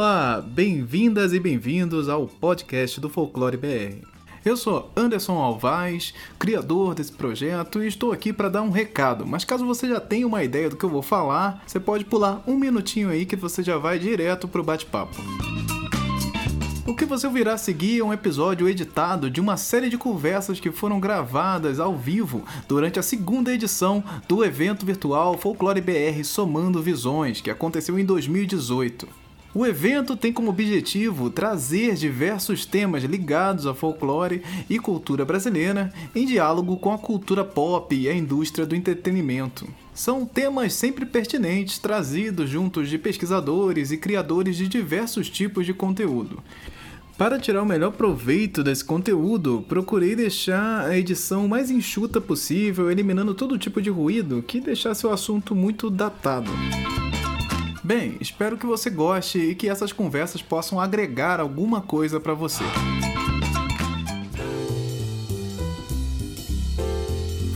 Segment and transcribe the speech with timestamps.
[0.00, 4.02] Olá, bem-vindas e bem-vindos ao podcast do Folclore BR.
[4.42, 9.26] Eu sou Anderson Alvaz, criador desse projeto, e estou aqui para dar um recado.
[9.26, 12.42] Mas caso você já tenha uma ideia do que eu vou falar, você pode pular
[12.46, 15.20] um minutinho aí que você já vai direto pro bate-papo.
[16.86, 20.58] O que você ouvirá a seguir é um episódio editado de uma série de conversas
[20.58, 26.82] que foram gravadas ao vivo durante a segunda edição do evento virtual Folclore BR Somando
[26.82, 29.19] Visões, que aconteceu em 2018.
[29.52, 36.24] O evento tem como objetivo trazer diversos temas ligados a folclore e cultura brasileira em
[36.24, 39.66] diálogo com a cultura pop e a indústria do entretenimento.
[39.92, 46.40] São temas sempre pertinentes trazidos juntos de pesquisadores e criadores de diversos tipos de conteúdo.
[47.18, 53.34] Para tirar o melhor proveito desse conteúdo, procurei deixar a edição mais enxuta possível, eliminando
[53.34, 56.50] todo tipo de ruído que deixasse o assunto muito datado.
[57.82, 62.62] Bem, espero que você goste e que essas conversas possam agregar alguma coisa para você.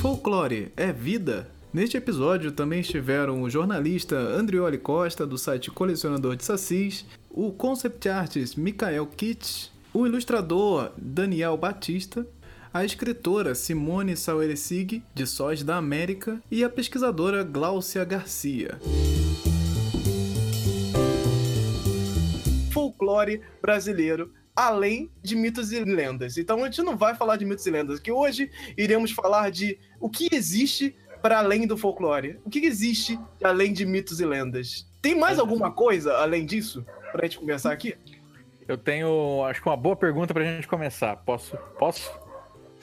[0.00, 1.50] Folclore é vida?
[1.70, 8.08] Neste episódio também estiveram o jornalista Andrioli Costa, do site Colecionador de Sacis, o concept
[8.08, 12.26] artist Mikael Kitsch, o ilustrador Daniel Batista,
[12.72, 18.78] a escritora Simone Saueresig, de Sós da América, e a pesquisadora Gláucia Garcia.
[22.94, 26.38] Folclore brasileiro além de mitos e lendas.
[26.38, 29.78] Então a gente não vai falar de mitos e lendas, que hoje iremos falar de
[29.98, 32.38] o que existe para além do folclore.
[32.44, 34.86] O que existe além de mitos e lendas?
[35.02, 37.96] Tem mais alguma coisa além disso para a gente começar aqui?
[38.66, 41.16] Eu tenho, acho que uma boa pergunta para a gente começar.
[41.16, 41.56] Posso?
[41.78, 42.23] Posso?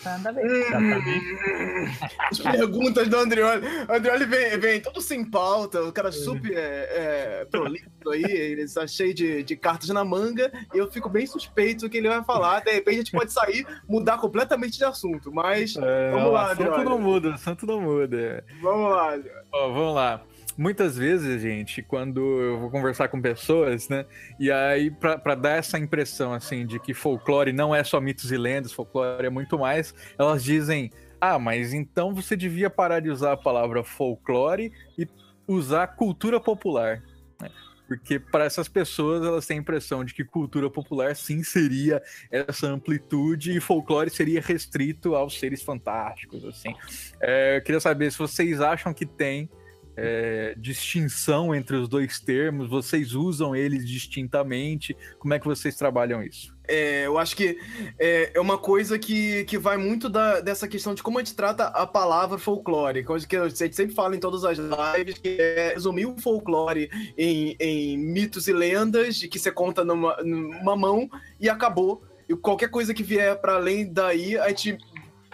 [0.04, 0.76] Manda ver.
[0.76, 1.86] Hum,
[2.30, 3.66] as perguntas do Andrioli.
[3.88, 6.12] O Andrioli vem, vem todo sem pauta, o cara é.
[6.12, 10.92] super é, é, prolixo aí, ele está cheio de, de cartas na manga, e eu
[10.92, 12.62] fico bem suspeito do que ele vai falar.
[12.62, 16.72] De repente a gente pode sair, mudar completamente de assunto, mas é, vamos lá, Andrioli.
[16.72, 18.44] Assunto não muda, assunto não muda.
[18.62, 19.20] Vamos lá,
[19.52, 20.22] Ó, Vamos lá
[20.58, 24.06] muitas vezes, gente, quando eu vou conversar com pessoas, né?
[24.40, 28.38] E aí, para dar essa impressão, assim, de que folclore não é só mitos e
[28.38, 33.34] lendas, folclore é muito mais, elas dizem: ah, mas então você devia parar de usar
[33.34, 35.08] a palavra folclore e
[35.48, 37.04] usar cultura popular.
[37.40, 37.50] Né?
[37.88, 42.02] Porque para essas pessoas elas têm a impressão de que cultura popular sim seria
[42.32, 46.74] essa amplitude e folclore seria restrito aos seres fantásticos, assim.
[47.22, 49.50] É, eu queria saber se vocês acham que tem
[49.96, 52.70] é, distinção entre os dois termos?
[52.70, 54.96] Vocês usam eles distintamente?
[55.20, 56.54] Como é que vocês trabalham isso?
[56.68, 57.58] É, eu acho que
[58.00, 61.36] é, é, uma coisa que, que vai muito da, dessa questão de como a gente
[61.36, 65.38] trata a palavra folclore, coisa que a gente sempre fala em todas as lives, que
[65.38, 70.76] é resumir o folclore em, em mitos e lendas, de que você conta numa, numa
[70.78, 71.10] mão
[71.40, 72.04] e acabou.
[72.30, 74.78] E qualquer coisa que vier para além daí, a gente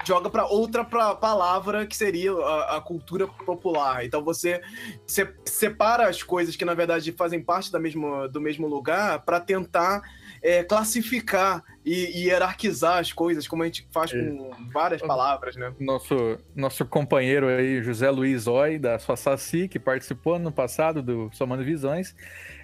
[0.06, 4.06] joga para outra pra, palavra que seria a, a, cultura popular.
[4.06, 4.62] Então você
[5.06, 9.40] se, separa as coisas que na verdade fazem parte da mesma, do mesmo lugar para
[9.40, 10.02] tentar
[10.42, 14.20] é, classificar e, e, hierarquizar as coisas, como a gente faz é.
[14.20, 15.74] com várias palavras, né?
[15.80, 21.30] Nosso, nosso companheiro aí, José Luiz Oi, da sua Saci, que participou no passado do
[21.34, 22.16] Somando Visões,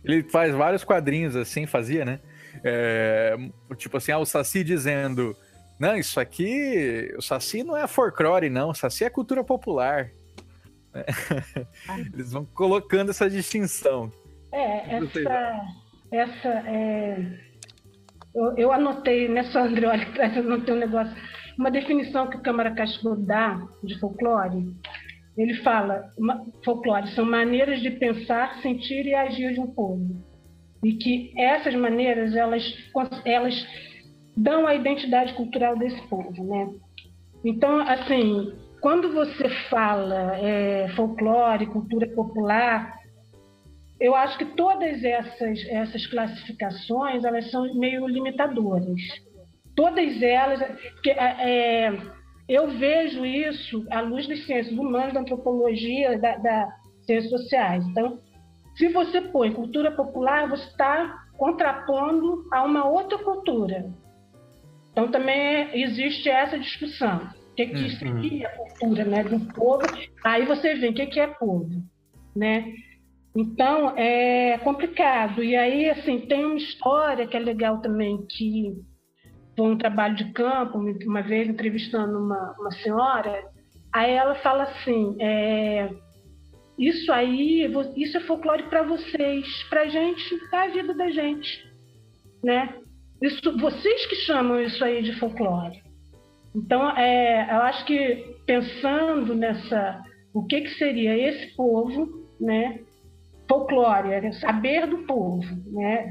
[0.03, 2.19] ele faz vários quadrinhos assim, fazia, né?
[2.63, 3.35] É,
[3.77, 5.35] tipo assim, ah, o Saci dizendo
[5.83, 8.69] não, isso aqui, o Saci não é folclore, não.
[8.69, 10.11] O Saci é cultura popular.
[12.13, 14.09] Eles vão colocando essa distinção.
[14.53, 15.65] É, essa.
[16.09, 17.17] essa é...
[18.33, 20.07] eu, eu, anotei nessa André, olha
[20.37, 21.13] eu anotei um negócio.
[21.59, 24.73] Uma definição que o Câmara Castro dá de folclore.
[25.37, 26.13] Ele fala:
[26.63, 30.23] folclore são maneiras de pensar, sentir e agir de um povo.
[30.81, 32.63] E que essas maneiras, elas,
[33.25, 33.67] elas
[34.35, 36.69] dão a identidade cultural desse povo, né?
[37.43, 42.97] Então, assim, quando você fala é, folclore, cultura popular,
[43.99, 48.99] eu acho que todas essas, essas classificações elas são meio limitadoras.
[49.75, 52.01] Todas elas, é, é
[52.47, 56.69] eu vejo isso à luz das ciências humanas, da antropologia, da, das
[57.05, 57.85] ciências sociais.
[57.87, 58.19] Então,
[58.75, 63.89] se você põe cultura popular, você está contrapondo a uma outra cultura.
[64.93, 67.29] Então também existe essa discussão.
[67.51, 67.89] O que, que uhum.
[68.21, 69.83] seria a cultura né, do povo?
[70.23, 71.83] Aí você vê o que, que é povo.
[72.35, 72.73] Né?
[73.35, 75.43] Então é complicado.
[75.43, 78.75] E aí, assim, tem uma história que é legal também, que
[79.57, 83.43] foi um trabalho de campo, uma vez entrevistando uma, uma senhora,
[83.91, 85.89] aí ela fala assim, é,
[86.77, 91.71] isso aí, isso é folclore para vocês, para a gente, para a vida da gente,
[92.43, 92.75] né?
[93.23, 95.81] Isso, vocês que chamam isso aí de folclore.
[96.53, 100.03] Então, é, eu acho que pensando nessa,
[100.33, 102.79] o que, que seria esse povo, né?
[103.47, 106.09] folclore, é saber do povo, né?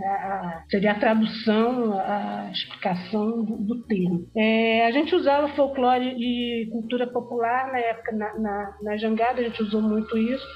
[0.70, 4.28] Seria a tradução, a explicação do, do termo.
[4.36, 9.44] É, a gente usava folclore e cultura popular na época, na, na, na jangada, a
[9.44, 10.46] gente usou muito isso,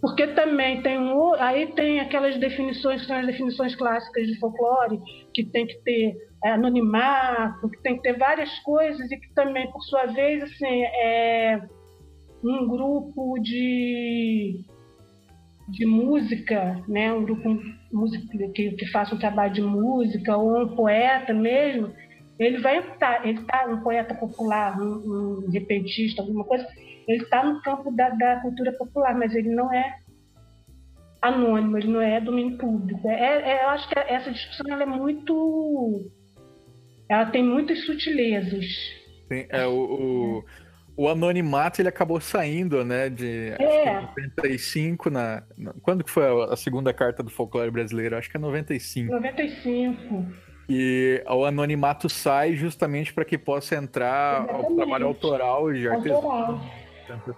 [0.00, 5.00] porque também tem um, aí tem aquelas definições que são as definições clássicas de folclore,
[5.34, 9.70] que tem que ter é, anonimato, que tem que ter várias coisas e que também,
[9.70, 11.60] por sua vez, assim, é
[12.44, 14.64] um grupo de
[15.68, 17.60] de música, né, um grupo
[18.54, 21.92] que, que faça um trabalho de música ou um poeta mesmo,
[22.38, 26.66] ele vai estar, ele está um poeta popular, um, um repentista, alguma coisa,
[27.08, 29.98] ele está no campo da, da, cultura popular, mas ele não é
[31.22, 33.08] anônimo, ele não é domínio público.
[33.08, 36.10] É, é, eu acho que essa discussão é muito,
[37.08, 38.64] ela tem muitas sutilezas.
[39.28, 40.44] Sim, é o, o
[40.98, 44.00] o anonimato ele acabou saindo, né, de é.
[44.00, 45.44] 95 na,
[45.80, 48.16] quando que foi a, segunda carta do folclore brasileiro?
[48.16, 49.12] Acho que é 95.
[49.12, 50.26] 95.
[50.68, 56.60] E o anonimato sai justamente para que possa entrar o trabalho autoral de artesão.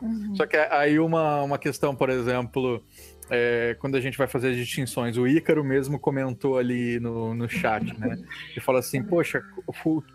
[0.00, 0.34] Uhum.
[0.34, 2.82] Só que aí uma, uma questão, por exemplo,
[3.31, 7.49] é, quando a gente vai fazer as distinções, o Ícaro mesmo comentou ali no, no
[7.49, 8.19] chat, né?
[8.50, 9.43] Ele fala assim, poxa,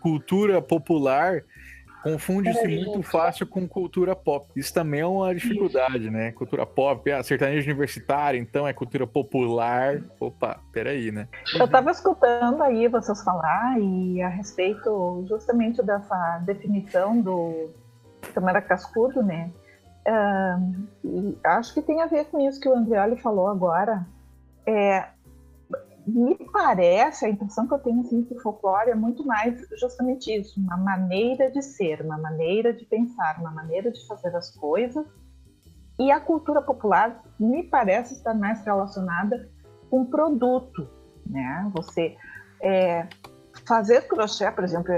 [0.00, 1.42] cultura popular
[2.06, 4.48] Confunde-se muito fácil com cultura pop.
[4.54, 6.30] Isso também é uma dificuldade, né?
[6.30, 10.00] Cultura pop, ah, sertanejo universitário, então é cultura popular.
[10.20, 11.26] Opa, peraí, né?
[11.58, 17.70] Eu estava escutando aí vocês falar e a respeito justamente dessa definição do
[18.32, 19.50] Câmara Cascudo, né?
[20.06, 24.06] Uh, acho que tem a ver com isso que o Andreoli falou agora.
[24.66, 25.08] É,
[26.06, 30.32] me parece, a impressão que eu tenho assim, que o folclore é muito mais justamente
[30.32, 35.04] isso, uma maneira de ser, uma maneira de pensar, uma maneira de fazer as coisas.
[35.98, 39.48] E a cultura popular me parece estar mais relacionada
[39.90, 40.88] com produto,
[41.26, 41.68] né?
[41.74, 42.16] Você
[42.62, 43.08] é,
[43.66, 44.94] fazer crochê, por exemplo,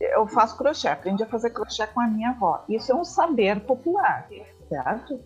[0.00, 2.64] eu faço crochê, aprendi a fazer crochê com a minha avó.
[2.68, 4.28] Isso é um saber popular,
[4.68, 5.20] certo?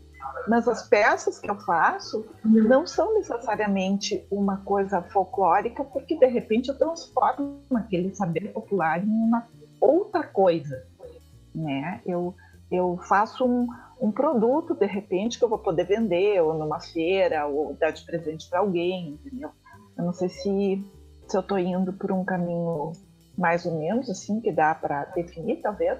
[0.48, 6.70] Mas as peças que eu faço não são necessariamente uma coisa folclórica, porque de repente
[6.70, 9.46] eu transformo aquele saber popular em uma
[9.80, 10.84] outra coisa.
[11.54, 12.00] Né?
[12.04, 12.34] Eu,
[12.70, 13.68] eu faço um,
[14.00, 18.04] um produto, de repente, que eu vou poder vender, ou numa feira, ou dar de
[18.04, 19.50] presente para alguém, entendeu?
[19.96, 20.84] Eu não sei se,
[21.28, 22.92] se eu estou indo por um caminho
[23.36, 25.98] mais ou menos assim, que dá para definir, talvez.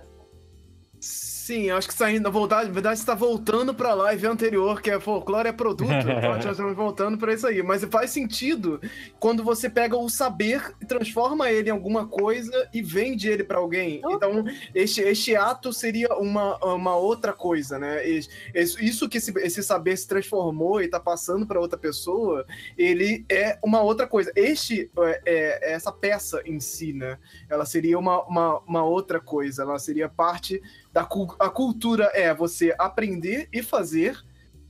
[1.45, 4.91] Sim, acho que saindo, na verdade, na verdade está voltando para a live anterior, que
[4.91, 5.91] é folclore é produto.
[6.15, 7.63] Então, nós estamos voltando para isso aí.
[7.63, 8.81] Mas faz sentido
[9.19, 13.59] quando você pega o saber e transforma ele em alguma coisa e vende ele para
[13.59, 14.01] alguém.
[14.07, 18.03] Então, este, este ato seria uma, uma outra coisa, né?
[18.07, 22.47] Isso que esse, esse saber se transformou e está passando para outra pessoa,
[22.79, 24.33] ele é uma outra coisa.
[24.35, 27.19] Este, é, é, essa peça em si, né?
[27.51, 29.63] Ela seria uma, uma, uma outra coisa.
[29.63, 30.63] Ela seria parte
[30.95, 31.03] da
[31.41, 34.17] a cultura é você aprender e fazer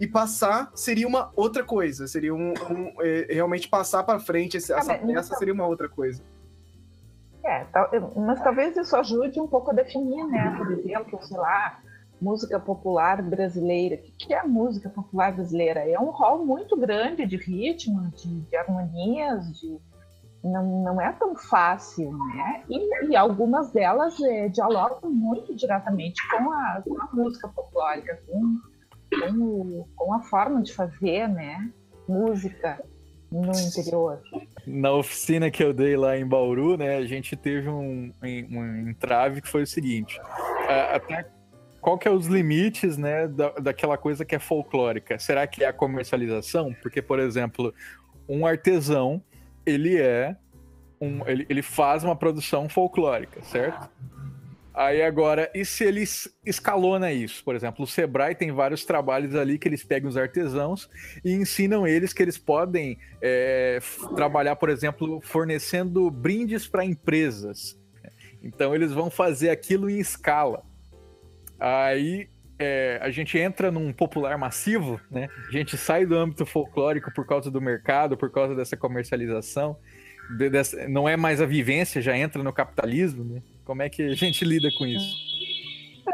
[0.00, 4.74] e passar seria uma outra coisa, seria um, um é, realmente passar para frente essa,
[4.74, 6.22] essa peça seria uma outra coisa.
[7.44, 7.66] É,
[8.16, 10.54] mas talvez isso ajude um pouco a definir, né?
[10.56, 11.78] Por exemplo, sei lá,
[12.18, 13.96] música popular brasileira.
[13.96, 15.80] O que é a música popular brasileira?
[15.80, 19.78] É um rol muito grande de ritmo, de, de harmonias, de
[20.44, 22.62] não, não é tão fácil, né?
[22.68, 28.58] E, e algumas delas é, dialogam muito diretamente com a, com a música folclórica, com,
[29.20, 31.70] com, com, a forma de fazer, né?
[32.06, 32.78] Música
[33.32, 34.20] no interior.
[34.66, 39.40] Na oficina que eu dei lá em Bauru, né, a gente teve um, um entrave
[39.40, 40.20] que foi o seguinte:
[40.92, 41.26] até
[41.80, 45.18] qual que é os limites, né, da, daquela coisa que é folclórica?
[45.18, 46.74] Será que é a comercialização?
[46.80, 47.74] Porque, por exemplo,
[48.28, 49.22] um artesão
[49.66, 50.36] ele é
[51.00, 53.88] um, ele, ele faz uma produção folclórica, certo?
[54.74, 56.02] Aí agora, e se ele
[56.44, 57.44] escalona isso?
[57.44, 60.90] Por exemplo, o Sebrae tem vários trabalhos ali que eles pegam os artesãos
[61.24, 63.78] e ensinam eles que eles podem é,
[64.16, 67.78] trabalhar, por exemplo, fornecendo brindes para empresas.
[68.42, 70.64] Então eles vão fazer aquilo em escala.
[71.60, 72.28] Aí
[72.58, 75.28] é, a gente entra num popular massivo, né?
[75.48, 79.76] A gente sai do âmbito folclórico por causa do mercado, por causa dessa comercialização.
[80.38, 83.42] De, dessa, não é mais a vivência, já entra no capitalismo, né?
[83.64, 85.34] Como é que a gente lida com isso?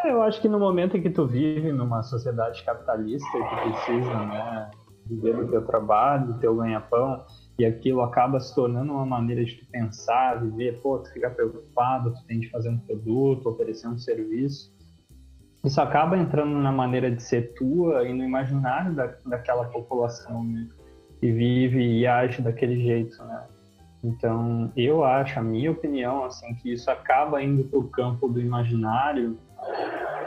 [0.05, 4.15] eu acho que no momento em que tu vive numa sociedade capitalista e tu precisa,
[4.27, 4.71] né,
[5.07, 7.25] viver do teu trabalho, do teu ganha-pão,
[7.59, 12.15] e aquilo acaba se tornando uma maneira de tu pensar, viver, pô, tu fica preocupado,
[12.15, 14.73] tu tem de fazer um produto, oferecer um serviço.
[15.65, 20.67] Isso acaba entrando na maneira de ser tua e no imaginário da, daquela população, né?
[21.21, 23.45] Que vive e age daquele jeito, né?
[24.03, 28.41] Então, eu acho, a minha opinião, assim, que isso acaba indo para o campo do
[28.41, 29.39] imaginário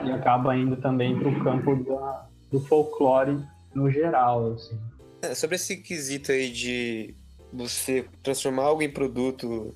[0.03, 3.39] e acaba indo também para o campo da, do folclore
[3.73, 4.77] no geral, assim.
[5.23, 7.15] É, sobre esse quesito aí de
[7.51, 9.73] você transformar algo em produto,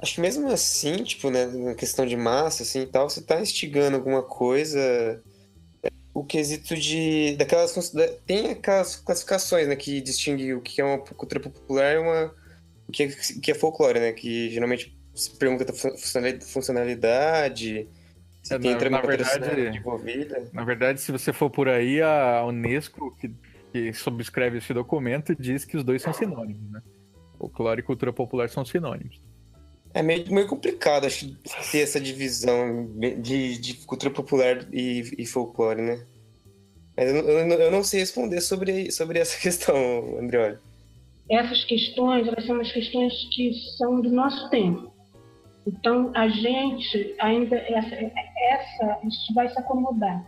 [0.00, 3.40] acho que mesmo assim, tipo, né, na questão de massa, assim, e tal, você tá
[3.40, 5.22] instigando alguma coisa,
[6.14, 7.92] o quesito de, daquelas,
[8.26, 12.34] tem aquelas classificações, né, que distingue o que é uma cultura popular e uma,
[12.88, 17.88] o que é, que é folclore, né, que geralmente se pergunta da funcionalidade,
[18.42, 20.48] se é, tem na, na verdade, envolvida.
[20.52, 23.34] Na verdade, se você for por aí, a Unesco, que,
[23.72, 26.80] que subscreve esse documento, diz que os dois são sinônimos, né?
[27.36, 29.20] Folclore e cultura popular são sinônimos.
[29.94, 31.34] É meio, meio complicado, acho,
[31.72, 32.88] ter essa divisão
[33.20, 36.04] de, de cultura popular e, e folclore, né?
[36.96, 39.74] Mas eu, eu, eu, não sei responder sobre, sobre essa questão,
[40.18, 40.58] Andrioli.
[41.30, 44.92] Essas questões, elas são as questões que são do nosso tempo.
[45.66, 50.24] Então, a gente ainda, essa, essa isso vai se acomodar.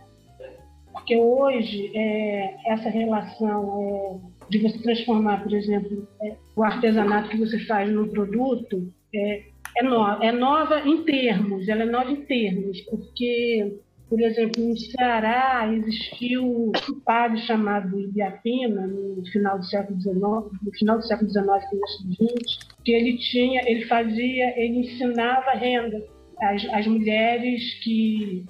[0.93, 7.37] Porque hoje, é, essa relação é, de você transformar, por exemplo, é, o artesanato que
[7.37, 9.45] você faz num produto é,
[9.77, 14.77] é, no, é nova em termos, ela é nova em termos, porque, por exemplo, no
[14.77, 20.15] Ceará existiu um padre chamado Ibiapina, no final do século XIX,
[20.63, 25.51] no final do século XIX, começo do XX, que ele tinha, ele fazia, ele ensinava
[25.51, 26.03] renda
[26.41, 28.45] às, às mulheres que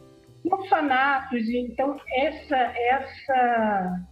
[0.49, 1.47] orfanatos.
[1.49, 4.07] Então, essa, essa,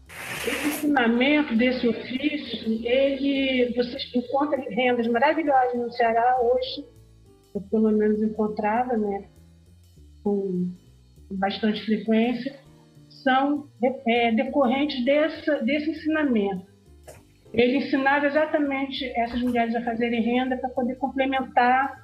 [0.47, 6.85] esse ensinamento desse ofício, ele, vocês encontram rendas maravilhosas no Ceará hoje,
[7.53, 9.25] eu pelo menos encontrava, né,
[10.24, 10.70] com
[11.32, 12.56] bastante frequência,
[13.24, 13.68] são
[14.08, 16.68] é, decorrentes desse, desse ensinamento.
[17.53, 22.00] Ele ensinava exatamente essas mulheres a fazerem renda para poder complementar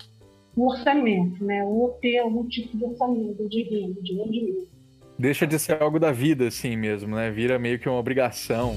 [0.56, 1.64] o orçamento, né?
[1.64, 4.76] ou ter algum tipo de orçamento, de renda, de rendimento.
[5.20, 7.32] Deixa de ser algo da vida, assim mesmo, né?
[7.32, 8.76] Vira meio que uma obrigação.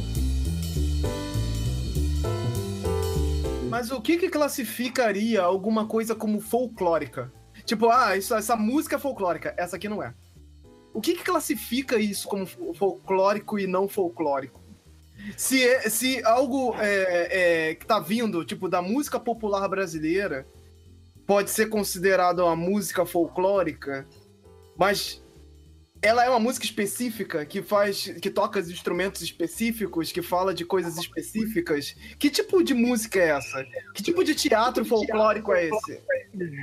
[3.78, 7.32] Mas o que, que classificaria alguma coisa como folclórica?
[7.64, 10.12] Tipo, ah, isso, essa música é folclórica, essa aqui não é.
[10.92, 12.44] O que, que classifica isso como
[12.74, 14.60] folclórico e não folclórico?
[15.36, 20.44] Se, é, se algo é, é, que tá vindo, tipo, da música popular brasileira,
[21.24, 24.04] pode ser considerada uma música folclórica,
[24.76, 25.22] mas
[26.00, 30.96] ela é uma música específica que faz, que toca instrumentos específicos, que fala de coisas
[30.96, 31.96] específicas.
[32.18, 33.64] Que tipo de música é essa?
[33.94, 36.00] Que tipo de teatro folclórico é esse?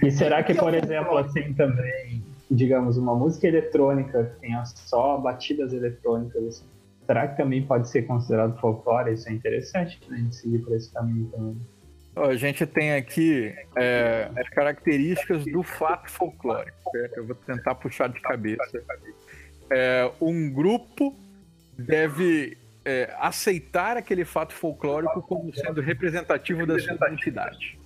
[0.03, 5.73] E será que, por exemplo, assim também, digamos, uma música eletrônica que tenha só batidas
[5.73, 6.65] eletrônicas, assim,
[7.05, 9.13] será que também pode ser considerado folclore?
[9.13, 10.17] Isso é interessante, né?
[10.17, 11.57] A gente seguir por esse caminho também.
[12.15, 16.77] A gente tem aqui é, as características do fato folclórico.
[16.91, 17.17] Certo?
[17.17, 18.81] Eu vou tentar puxar de cabeça.
[19.69, 21.15] É, um grupo
[21.77, 27.77] deve é, aceitar aquele fato folclórico como sendo representativo da sua identidade.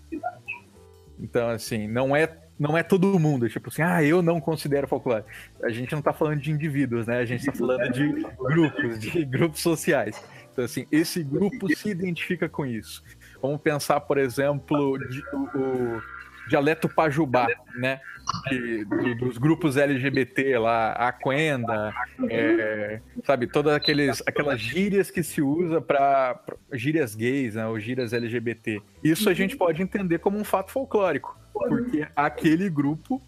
[1.19, 5.23] Então, assim, não é não é todo mundo, tipo assim, ah, eu não considero folclore.
[5.63, 7.19] A gente não está falando de indivíduos, né?
[7.19, 10.21] A gente está falando de grupos, de grupos sociais.
[10.51, 13.01] Então, assim, esse grupo se identifica com isso.
[13.41, 16.01] Vamos pensar, por exemplo, de, o,
[16.49, 18.01] dialeto pajubá, né?
[18.49, 21.93] De, do, dos grupos LGBT lá, a Quenda,
[22.29, 26.39] é, sabe, todas aqueles, aquelas gírias que se usa para
[26.73, 28.81] gírias gays, né, ou gírias LGBT.
[29.03, 33.19] Isso a gente pode entender como um fato folclórico, porque aquele grupo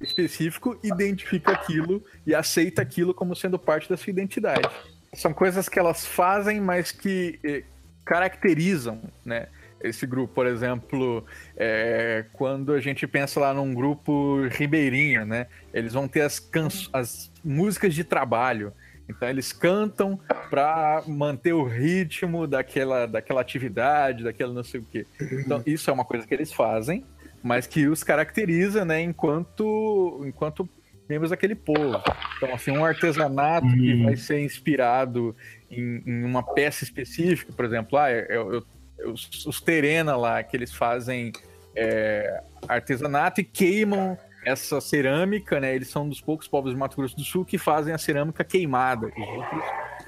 [0.00, 4.68] específico identifica aquilo e aceita aquilo como sendo parte da sua identidade.
[5.12, 7.64] São coisas que elas fazem, mas que eh,
[8.04, 9.48] caracterizam, né?
[9.80, 11.24] Esse grupo, por exemplo,
[11.56, 15.46] é, quando a gente pensa lá num grupo ribeirinho, né?
[15.72, 16.48] Eles vão ter as,
[16.92, 18.72] as músicas de trabalho.
[19.08, 20.18] Então eles cantam
[20.50, 25.06] para manter o ritmo daquela, daquela atividade, daquela não sei o quê.
[25.20, 27.04] Então isso é uma coisa que eles fazem,
[27.42, 29.00] mas que os caracteriza, né?
[29.00, 30.68] Enquanto, enquanto
[31.08, 32.02] membros daquele povo.
[32.36, 34.04] Então assim, um artesanato que uhum.
[34.06, 35.36] vai ser inspirado
[35.70, 38.64] em, em uma peça específica, por exemplo, ah, eu, eu
[39.04, 41.32] os, os terena lá, que eles fazem
[41.74, 45.74] é, artesanato e queimam essa cerâmica, né?
[45.74, 48.44] Eles são um dos poucos povos de Mato Grosso do Sul que fazem a cerâmica
[48.44, 49.08] queimada.
[49.08, 49.64] Os outros,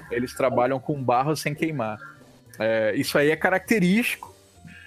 [0.09, 1.99] eles trabalham com barro sem queimar.
[2.57, 4.33] É, isso aí é característico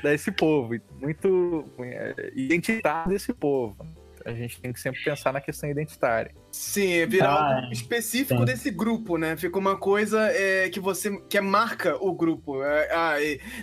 [0.03, 3.77] desse povo, muito é, identitário desse povo.
[4.25, 6.35] A gente tem que sempre pensar na questão identitária.
[6.53, 8.45] Sim, é virar ah, específico sim.
[8.45, 9.39] desse grupo, né?
[9.39, 12.63] Fica uma coisa é, que você que é marca o grupo.
[12.63, 13.15] É, ah,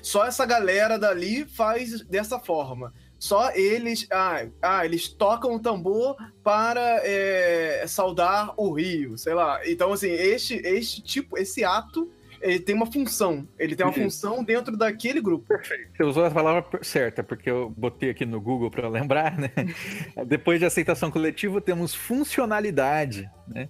[0.02, 2.92] só essa galera dali faz dessa forma.
[3.20, 9.60] Só eles, ah, ah eles tocam o tambor para é, saudar o rio, sei lá.
[9.68, 12.10] Então, assim, este, este tipo, esse ato
[12.42, 13.48] ele tem uma função.
[13.58, 14.02] Ele tem uma Isso.
[14.02, 15.48] função dentro daquele grupo.
[15.48, 15.92] Perfeito.
[15.96, 19.52] Você usou a palavra certa, porque eu botei aqui no Google para lembrar, né?
[20.28, 23.70] Depois de aceitação coletiva, temos funcionalidade, né?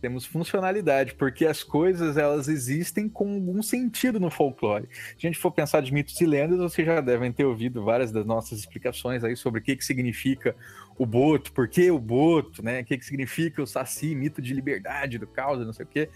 [0.00, 4.88] Temos funcionalidade, porque as coisas elas existem com algum sentido no folclore.
[4.92, 8.10] Se a gente for pensar de mitos e lendas, vocês já devem ter ouvido várias
[8.10, 10.56] das nossas explicações aí sobre o que, que significa
[10.98, 12.80] o boto, por que o boto, né?
[12.80, 16.08] O que, que significa o saci, mito de liberdade, do caos, não sei o quê.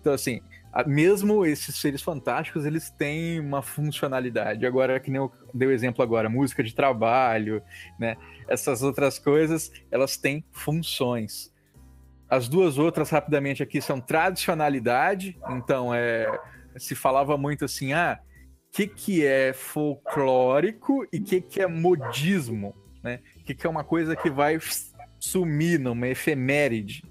[0.00, 0.42] Então, assim,
[0.86, 4.64] mesmo esses seres fantásticos, eles têm uma funcionalidade.
[4.64, 7.62] Agora, que nem eu dei o exemplo agora, música de trabalho,
[7.98, 8.16] né?
[8.48, 11.52] Essas outras coisas, elas têm funções.
[12.28, 15.36] As duas outras, rapidamente aqui, são tradicionalidade.
[15.50, 16.30] Então, é,
[16.76, 18.20] se falava muito assim, ah,
[18.68, 23.20] o que, que é folclórico e o que, que é modismo, né?
[23.40, 24.58] O que, que é uma coisa que vai
[25.18, 27.04] sumir numa efeméride.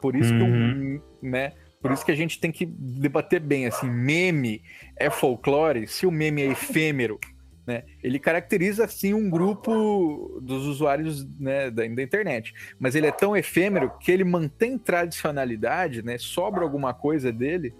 [0.00, 0.38] Por isso uhum.
[0.38, 1.52] que um, né,
[1.86, 4.62] por isso que a gente tem que debater bem, assim, meme
[4.96, 7.20] é folclore, se o meme é efêmero,
[7.66, 7.84] né?
[8.02, 13.36] Ele caracteriza assim um grupo dos usuários né, da, da, internet, mas ele é tão
[13.36, 16.16] efêmero que ele mantém tradicionalidade, né?
[16.18, 17.74] Sobra alguma coisa dele.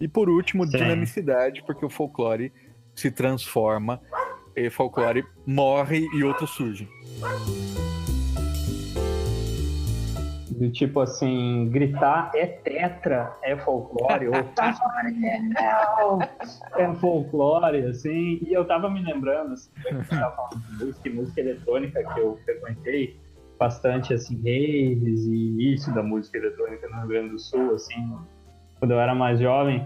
[0.00, 0.78] E por último, Sim.
[0.78, 2.52] dinamicidade, porque o folclore
[2.94, 4.00] se transforma,
[4.54, 6.86] e folclore morre e outro surge
[10.62, 14.34] do tipo assim, gritar é tetra, é folclore, ou
[16.78, 18.38] é folclore, assim.
[18.46, 23.16] E eu tava me lembrando, assim, de música música eletrônica que eu frequentei
[23.58, 28.16] bastante, assim, raves e início da música eletrônica no Rio Grande do Sul, assim,
[28.78, 29.84] quando eu era mais jovem.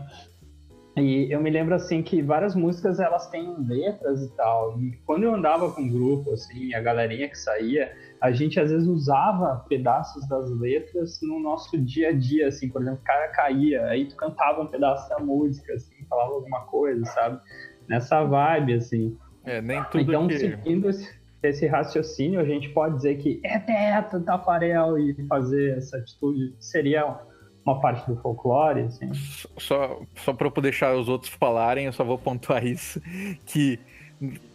[0.94, 4.78] E eu me lembro assim que várias músicas elas têm letras e tal.
[4.78, 8.70] E quando eu andava com um grupo, assim, a galerinha que saía, a gente às
[8.70, 13.28] vezes usava pedaços das letras no nosso dia a dia, assim, por exemplo, o cara
[13.28, 17.40] caía, aí tu cantava um pedaço da música, assim, falava alguma coisa, sabe?
[17.88, 19.16] Nessa vibe, assim.
[19.44, 20.38] É, nem tudo Então, que...
[20.38, 25.98] seguindo esse, esse, raciocínio, a gente pode dizer que é teto, Tafarel, e fazer essa
[25.98, 27.20] atitude seria
[27.64, 29.12] uma parte do folclore, assim.
[29.58, 33.00] Só, só para eu deixar os outros falarem, eu só vou pontuar isso,
[33.44, 33.78] que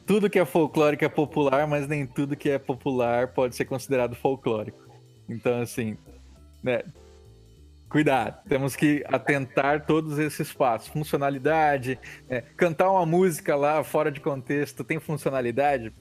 [0.05, 4.15] tudo que é folclórico é popular, mas nem tudo que é popular pode ser considerado
[4.15, 4.79] folclórico.
[5.29, 5.97] Então, assim,
[6.63, 6.83] né?
[7.89, 10.87] Cuidado, temos que atentar todos esses passos.
[10.87, 12.41] Funcionalidade, né?
[12.55, 15.91] cantar uma música lá fora de contexto tem funcionalidade,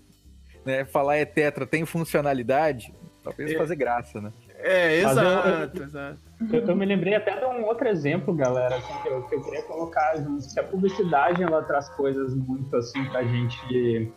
[0.65, 0.85] né?
[0.85, 3.59] Falar é tetra tem funcionalidade, talvez é.
[3.59, 4.33] fazer graça, né?
[4.63, 6.19] É, exato, eu, exato.
[6.53, 9.43] Eu, eu, me lembrei até de um outro exemplo, galera, assim, que, eu, que eu
[9.43, 14.13] queria colocar junto, que a publicidade ela traz coisas muito assim pra gente,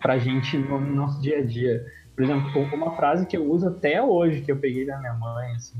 [0.00, 1.84] pra gente no nosso dia a dia.
[2.14, 5.52] Por exemplo, uma frase que eu uso até hoje, que eu peguei da minha mãe,
[5.52, 5.78] assim,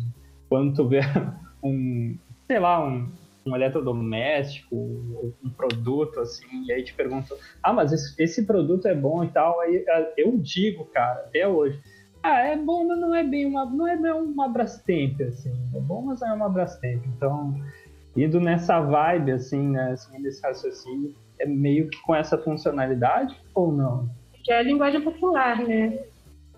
[0.49, 1.01] quando tu vê
[1.63, 2.17] um,
[2.47, 3.11] sei lá, um,
[3.47, 8.95] um eletrodoméstico, um produto, assim, e aí te perguntam, ah, mas esse, esse produto é
[8.95, 9.85] bom e tal, aí
[10.17, 11.81] eu digo, cara, até hoje,
[12.23, 15.53] ah, é bom, mas não é bem uma, não é bem uma Brastemp, assim.
[15.75, 17.03] É bom, mas não é uma Brastemp.
[17.07, 17.55] Então,
[18.15, 24.09] indo nessa vibe, assim, né, assim, raciocínio, é meio que com essa funcionalidade ou não?
[24.45, 25.99] Que é a linguagem popular, né?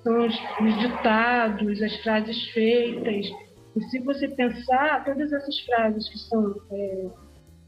[0.03, 3.31] São os, os ditados, as frases feitas.
[3.77, 7.07] E se você pensar, todas essas frases que são é,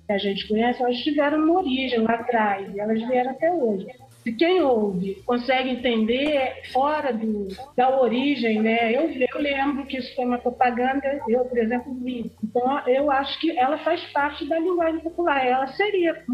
[0.06, 3.86] que a gente conhece, elas tiveram uma origem lá atrás, e elas vieram até hoje
[4.24, 8.90] se quem ouve consegue entender fora do, da origem, né?
[8.90, 12.32] Eu, eu lembro que isso foi uma propaganda, eu, por exemplo, vi.
[12.42, 15.46] Então, eu acho que ela faz parte da linguagem popular.
[15.46, 16.24] Ela seria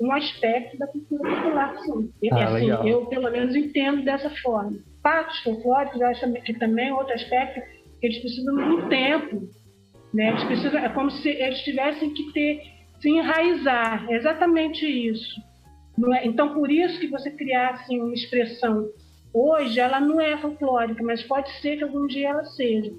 [0.00, 2.12] um aspecto da cultura popular, sim.
[2.30, 4.78] Ah, assim, eu, pelo menos, entendo dessa forma.
[5.02, 7.60] Fatos folclóricos, eu acho que também é outro aspecto
[8.00, 9.48] que eles precisam de um tempo.
[10.14, 10.28] Né?
[10.28, 12.62] Eles precisam, é como se eles tivessem que ter,
[13.00, 14.06] se enraizar.
[14.08, 15.49] É exatamente isso
[16.14, 16.26] é?
[16.26, 18.88] Então, por isso que você criasse assim, uma expressão
[19.32, 22.92] hoje, ela não é folclórica, mas pode ser que algum dia ela seja.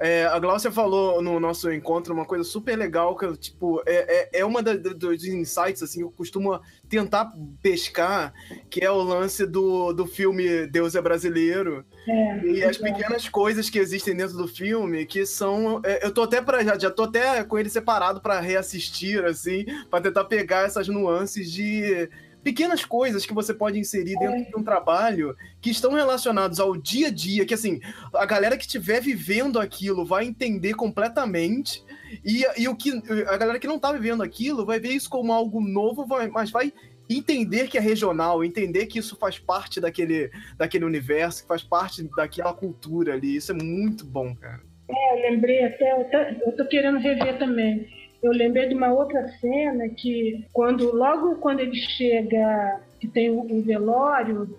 [0.00, 4.40] É, a Glaucia falou no nosso encontro uma coisa super legal, que tipo, é, é,
[4.40, 6.58] é uma da, dos insights assim, que eu costumo
[6.88, 7.30] tentar
[7.62, 8.32] pescar,
[8.70, 11.84] que é o lance do, do filme Deus é Brasileiro.
[12.08, 15.82] É, E as pequenas coisas que existem dentro do filme, que são.
[15.84, 19.66] é, eu tô até para já, já tô até com ele separado para reassistir, assim,
[19.90, 22.08] para tentar pegar essas nuances de
[22.42, 27.08] pequenas coisas que você pode inserir dentro de um trabalho que estão relacionados ao dia
[27.08, 27.80] a dia, que assim,
[28.14, 31.84] a galera que estiver vivendo aquilo vai entender completamente.
[32.24, 32.90] E, e o que
[33.28, 36.50] a galera que não tá vivendo aquilo vai ver isso como algo novo, vai- mas
[36.50, 36.72] vai
[37.08, 42.08] entender que é regional, entender que isso faz parte daquele, daquele universo, que faz parte
[42.16, 43.36] daquela cultura ali.
[43.36, 44.60] Isso é muito bom, cara.
[44.88, 47.86] Eu lembrei até, eu tô- eu tô querendo rever também.
[48.22, 53.40] Eu lembrei de uma outra cena que quando logo quando ele chega, que tem o,
[53.40, 54.58] o velório,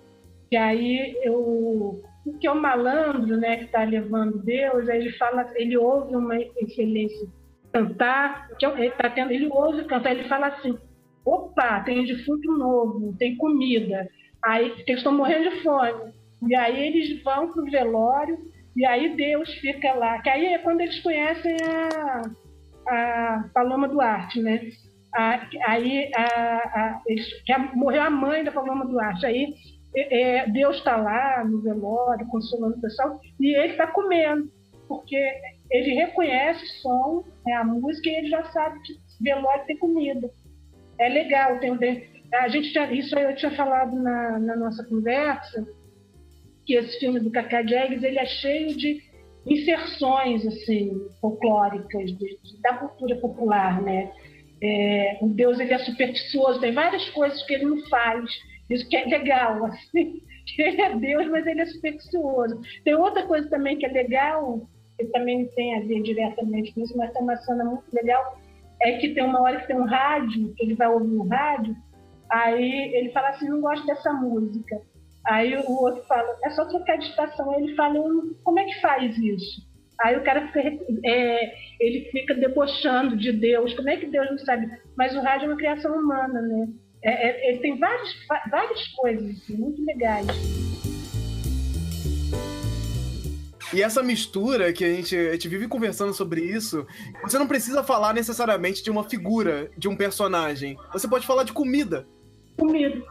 [0.49, 2.01] que aí eu
[2.39, 6.37] que é o malandro, né, que está levando Deus, aí ele fala, ele ouve uma
[6.37, 7.27] excelência
[7.71, 10.77] cantar, que é- ele tá tendo, ele ouve cantar, ele fala assim:
[11.25, 14.07] "Opa, tem defunto novo, tem comida".
[14.43, 16.11] Aí eles estão morrendo de fome.
[16.47, 18.37] E aí eles vão pro velório
[18.75, 20.19] e aí Deus fica lá.
[20.21, 22.23] Que aí é quando eles conhecem a,
[22.91, 24.61] a Paloma Duarte, né?
[25.15, 27.01] A- aí a,
[27.55, 29.25] a- morreu a mãe da Paloma Duarte.
[29.25, 29.53] Aí
[29.95, 34.49] é, é, Deus está lá no velório, consolando o pessoal, e ele está comendo,
[34.87, 35.17] porque
[35.69, 40.29] ele reconhece o som, né, a música, e ele já sabe que velório tem comida.
[40.97, 41.77] É legal, tem,
[42.33, 45.65] a gente tinha- isso eu tinha falado na, na nossa conversa,
[46.65, 49.01] que esse filme do Cacá Diegues, ele é cheio de
[49.45, 54.11] inserções assim folclóricas de- de- da cultura popular, né?
[54.63, 58.29] É, o Deus ele é supersticioso, tem várias coisas que ele não faz,
[58.69, 60.21] isso que é legal, assim.
[60.57, 62.59] Ele é Deus, mas ele é supersticioso.
[62.83, 66.97] Tem outra coisa também que é legal, que também tem a ver diretamente com isso,
[66.97, 68.39] mas tem uma cena muito legal,
[68.81, 71.75] é que tem uma hora que tem um rádio, que ele vai ouvir o rádio,
[72.29, 74.81] aí ele fala assim, não gosto dessa música.
[75.25, 77.51] Aí o outro fala, é só trocar de estação.
[77.51, 79.61] Aí ele fala, "Eu- como é que faz isso?
[80.03, 80.61] Aí o cara fica,
[81.05, 83.73] é, ele fica debochando de Deus.
[83.75, 84.67] Como é que Deus não sabe?
[84.97, 86.67] Mas o rádio é uma criação humana, né?
[87.03, 88.09] É, é- ele tem várias,
[88.49, 90.27] várias coisas assim, muito legais.
[93.73, 96.85] E essa mistura que a gente, a gente vive conversando sobre isso,
[97.21, 100.75] você não precisa falar necessariamente de uma figura, de um personagem.
[100.91, 102.05] Você pode falar de comida.
[102.57, 103.01] Comida.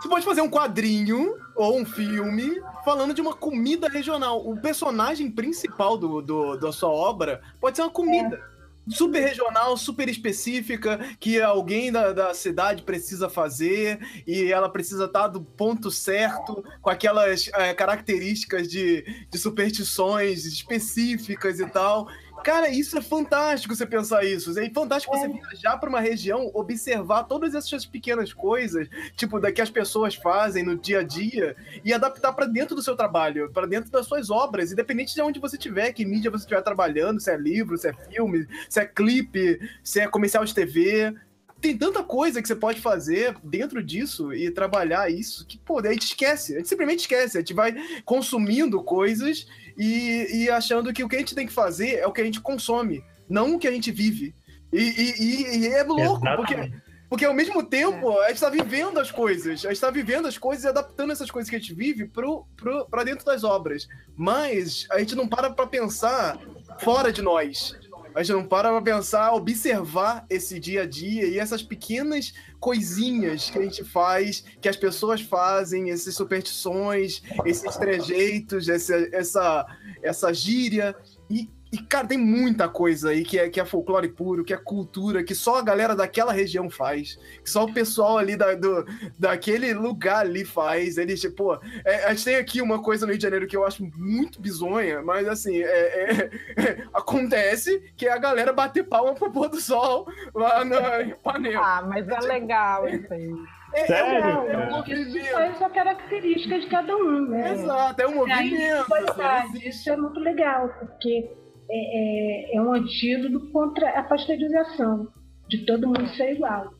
[0.00, 4.46] Você pode fazer um quadrinho ou um filme falando de uma comida regional.
[4.48, 8.52] O personagem principal do, do- da sua obra pode ser uma comida.
[8.86, 15.28] Super regional, super específica, que alguém da, da cidade precisa fazer e ela precisa estar
[15.28, 22.06] do ponto certo, com aquelas eh, características de, de superstições específicas e tal.
[22.44, 24.56] Cara, isso é fantástico você pensar isso.
[24.60, 29.62] É fantástico você viajar para uma região, observar todas essas pequenas coisas, tipo, da que
[29.62, 33.66] as pessoas fazem no dia a dia e adaptar para dentro do seu trabalho, para
[33.66, 37.30] dentro das suas obras, independente de onde você estiver, que mídia você estiver trabalhando, se
[37.30, 41.14] é livro, se é filme, se é clipe, se é comercial de TV.
[41.62, 45.92] Tem tanta coisa que você pode fazer dentro disso e trabalhar isso que, pô, a
[45.94, 46.52] gente esquece.
[46.52, 47.38] A gente simplesmente esquece.
[47.38, 49.46] A gente vai consumindo coisas
[49.78, 52.24] e, e achando que o que a gente tem que fazer é o que a
[52.24, 54.34] gente consome, não o que a gente vive.
[54.72, 56.82] E, e- e- e é louco, porque, Exatamente.
[57.08, 60.36] porque ao mesmo tempo a gente tá vivendo as coisas, a gente tá vivendo as
[60.36, 63.86] coisas e adaptando essas coisas que a gente vive pro, pro, pra dentro das obras.
[64.16, 66.38] Mas a gente não para pra pensar
[66.80, 67.76] fora de nós.
[68.14, 73.50] A gente não para pra pensar, observar esse dia a dia e essas pequenas coisinhas
[73.50, 79.66] que a gente faz, que as pessoas fazem, essas superstições, esses trejeitos, essa, essa,
[80.00, 80.94] essa gíria.
[81.28, 84.56] E, e, cara, tem muita coisa aí que é, que é folclore puro, que é
[84.56, 88.84] cultura, que só a galera daquela região faz, que só o pessoal ali da, do,
[89.18, 90.96] daquele lugar ali faz.
[90.98, 93.66] Eles, tipo, é, a gente tem aqui uma coisa no Rio de Janeiro que eu
[93.66, 99.32] acho muito bizonha, mas assim, é- é- acontece que é a galera bater palma pro
[99.32, 101.60] pôr do sol lá na Ipanema.
[101.60, 103.30] Ah, mas é legal isso aí.
[103.74, 105.50] É, Sério, é um, é um?
[105.52, 107.54] Isso a característica de cada um, né?
[107.54, 108.86] Exato, é um aí, movimento.
[108.86, 109.68] qualidade.
[109.68, 111.28] Isso é muito legal, porque
[111.70, 115.08] é, é- é um antídoto contra a pasteurização,
[115.48, 116.70] de todo mundo ser igual.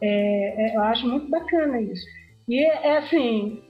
[0.00, 2.04] É, é, eu acho muito bacana isso.
[2.48, 3.62] E é, é assim,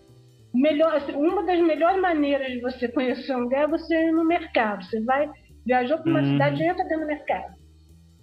[0.55, 4.25] melhor, assim, uma das melhores maneiras de você conhecer um lugar é você ir no
[4.25, 4.85] mercado.
[4.85, 5.29] Você vai,
[5.66, 6.33] viajou para uma Uhum.
[6.33, 7.55] cidade e entra dentro do mercado.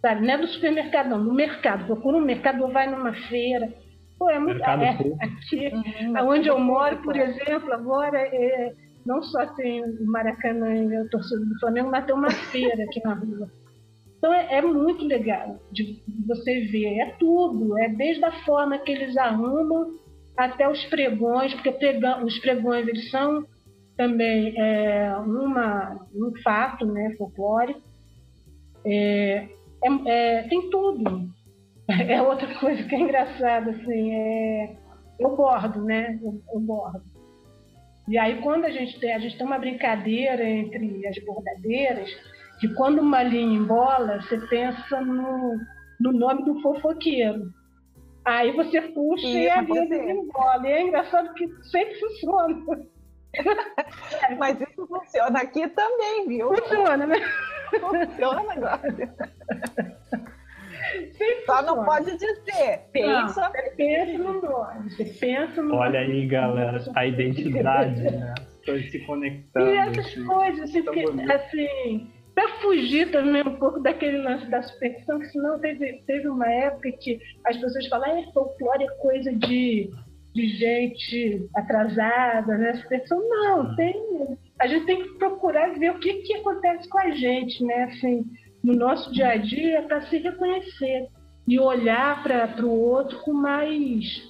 [0.02, 0.26] Sabe?
[0.26, 1.86] Não é do supermercado, não, no mercado.
[1.86, 3.74] Procura um mercado ou vai numa feira.
[4.20, 4.58] Pô, é muito.
[4.58, 6.30] Mercado é, aqui, Uhum.
[6.30, 8.72] Onde eu moro, por exemplo, agora, é,
[9.06, 13.02] não só tem o Maracanã e a torcida do Flamengo, mas tem uma feira aqui
[13.04, 13.50] na rua.
[14.18, 18.92] Então é, é, muito legal de você ver, é tudo, é desde a forma que
[18.92, 19.92] eles arrumam
[20.36, 21.70] até os pregões, porque
[22.24, 23.46] os pregões eles são
[23.96, 27.82] também é, uma, um fato né, folclórico.
[28.86, 29.48] É,
[29.84, 31.34] é, é, tem tudo.
[31.88, 34.76] É outra coisa que é engraçada, assim, é,
[35.20, 36.20] eu bordo, né?
[36.20, 37.04] Eu, eu bordo.
[38.08, 42.10] E aí quando a gente tem, a gente tem uma brincadeira entre as bordadeiras,
[42.60, 45.58] que quando uma linha embola, você pensa no,
[46.00, 47.52] no nome do fofoqueiro.
[48.24, 50.68] Aí você puxa e, e a linha desembola.
[50.68, 52.66] E é engraçado que sempre funciona.
[54.40, 56.50] Mas isso funciona aqui também, viu?
[56.56, 57.18] Funciona, né?
[57.80, 58.82] Funciona agora.
[61.46, 62.82] Só não pode dizer.
[62.92, 63.42] Pensa.
[63.42, 64.90] Não, pensa no nome.
[65.20, 68.34] Pensa no Olha aí, galera, a identidade, né?
[68.60, 69.70] Estou se conectando.
[69.70, 74.46] E essas assim, coisas, assim, tá porque, assim, para fugir também um pouco daquele lance
[74.50, 78.96] da superstição, que senão teve, teve uma época que as pessoas falam, ah, folclore é
[79.02, 79.90] coisa de,
[80.34, 82.74] de gente atrasada, né?
[82.76, 84.38] Superstição, não, tem.
[84.60, 87.84] A gente tem que procurar ver o que, que acontece com a gente, né?
[87.84, 88.26] Assim,
[88.66, 91.08] no nosso dia a dia, para se reconhecer
[91.48, 94.24] e olhar para o outro com mais.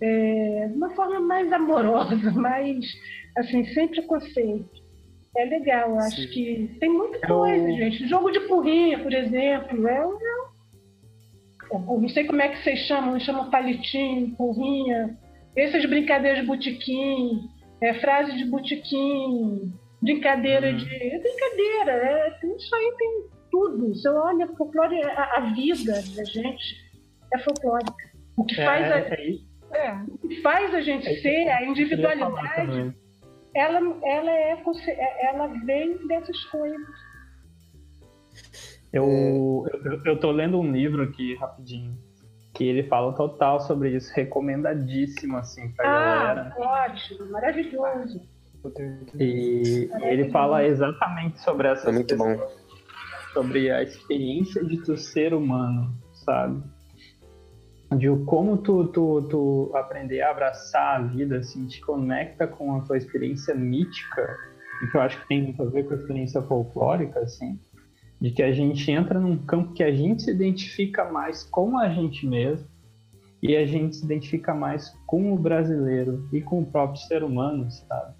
[0.00, 2.84] É, uma forma mais amorosa, mais,
[3.36, 4.82] assim, sem preconceito.
[5.36, 6.28] É legal, acho Sim.
[6.28, 7.76] que tem muita coisa, Eu...
[7.76, 8.08] gente.
[8.08, 10.18] Jogo de porrinha, por exemplo, é um.
[11.72, 15.16] Eu não sei como é que vocês chamam, chamam palitinho, porrinha.
[15.56, 17.48] Essas brincadeiras de botiquim,
[17.80, 20.76] é, frase de botiquim, brincadeira uhum.
[20.76, 20.94] de.
[20.94, 23.94] É brincadeira, é, isso aí tem tudo.
[23.94, 26.76] Você olha, folclore, a, a vida da gente
[27.32, 28.10] é folclórica.
[28.36, 29.38] O que é, faz a, é,
[29.74, 32.94] é, o que faz a gente é ser, a individualidade
[33.54, 34.52] ela, ela, é,
[34.88, 36.88] é, ela vem dessas coisas.
[38.92, 41.96] Eu, eu, eu tô lendo um livro aqui rapidinho
[42.54, 46.54] que ele fala total sobre isso, recomendadíssimo assim pra ah, galera.
[46.58, 48.20] Ótimo, maravilhoso.
[49.18, 50.04] E maravilhoso.
[50.04, 52.36] ele fala exatamente sobre essa é muito bom.
[53.32, 56.62] Sobre a experiência de tu ser humano, sabe?
[57.96, 62.80] de como tu, tu, tu aprender a abraçar a vida, assim, te conecta com a
[62.80, 64.36] tua experiência mítica,
[64.90, 67.58] que eu acho que tem muito a ver com a experiência folclórica, assim,
[68.20, 71.88] de que a gente entra num campo que a gente se identifica mais com a
[71.88, 72.66] gente mesmo,
[73.42, 77.68] e a gente se identifica mais com o brasileiro e com o próprio ser humano,
[77.70, 78.14] sabe?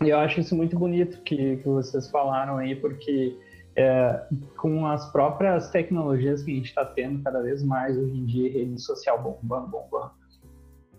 [0.00, 3.36] E eu acho isso muito bonito que, que vocês falaram aí, porque
[3.76, 4.22] é,
[4.56, 8.52] com as próprias tecnologias que a gente está tendo cada vez mais hoje em dia,
[8.52, 10.12] rede social bombando, bombando,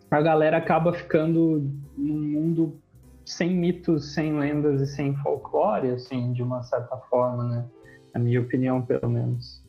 [0.10, 2.80] a galera acaba ficando num mundo
[3.26, 7.66] sem mitos, sem lendas e sem folclore, assim, de uma certa forma, né?
[8.14, 9.64] Na minha opinião, pelo menos.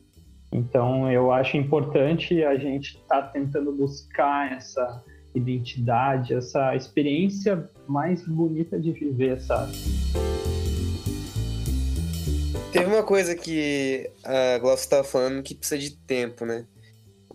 [0.51, 8.25] Então, eu acho importante a gente estar tá tentando buscar essa identidade, essa experiência mais
[8.27, 9.73] bonita de viver, sabe?
[12.75, 16.65] Teve uma coisa que a Glaucia estava falando que precisa de tempo, né?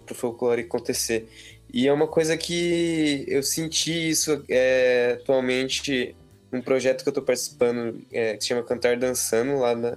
[0.05, 1.31] Para o folclore acontecer.
[1.73, 6.15] E é uma coisa que eu senti isso é, atualmente
[6.53, 9.97] num projeto que eu estou participando, é, que se chama Cantar Dançando, lá na,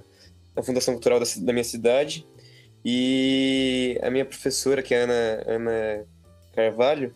[0.56, 2.26] na Fundação Cultural da, da, minha cidade.
[2.82, 6.06] E a minha professora, que é a Ana, Ana
[6.54, 7.14] Carvalho,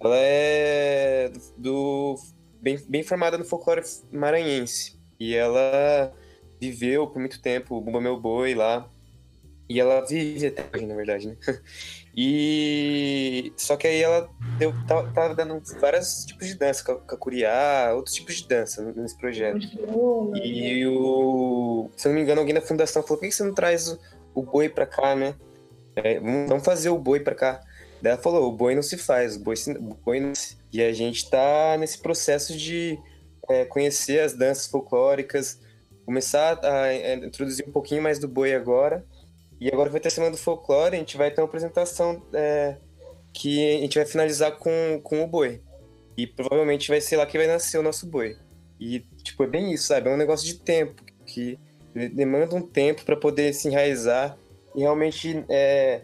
[0.00, 2.18] ela é do, do
[2.62, 4.98] bem, bem formada no folclore maranhense.
[5.20, 6.14] E ela
[6.62, 8.88] viveu por muito tempo, o Bumba Meu Boi lá.
[9.68, 11.36] E ela vive até hoje, na verdade, né?
[12.14, 18.14] E só que aí ela deu, tava, tava dando vários tipos de dança, cacuriá, outros
[18.14, 19.66] tipos de dança nesse projeto.
[20.34, 21.88] E o.
[21.96, 23.98] Se não me engano, alguém da fundação falou: por que você não traz o,
[24.34, 25.34] o boi pra cá, né?
[25.96, 27.62] É, vamos fazer o boi pra cá.
[28.02, 30.58] Daí ela falou: o boi não se faz, o boi, se, o boi não se...
[30.70, 32.98] E a gente tá nesse processo de
[33.48, 35.58] é, conhecer as danças folclóricas,
[36.04, 39.04] começar a introduzir um pouquinho mais do boi agora.
[39.60, 42.76] E agora vai ter a Semana do Folclore, a gente vai ter uma apresentação é,
[43.32, 45.60] que a gente vai finalizar com, com o boi.
[46.16, 48.36] E provavelmente vai ser lá que vai nascer o nosso boi.
[48.78, 50.10] E, tipo, é bem isso, sabe?
[50.10, 51.58] É um negócio de tempo, que
[51.94, 54.36] demanda um tempo para poder se enraizar
[54.74, 56.02] e realmente é,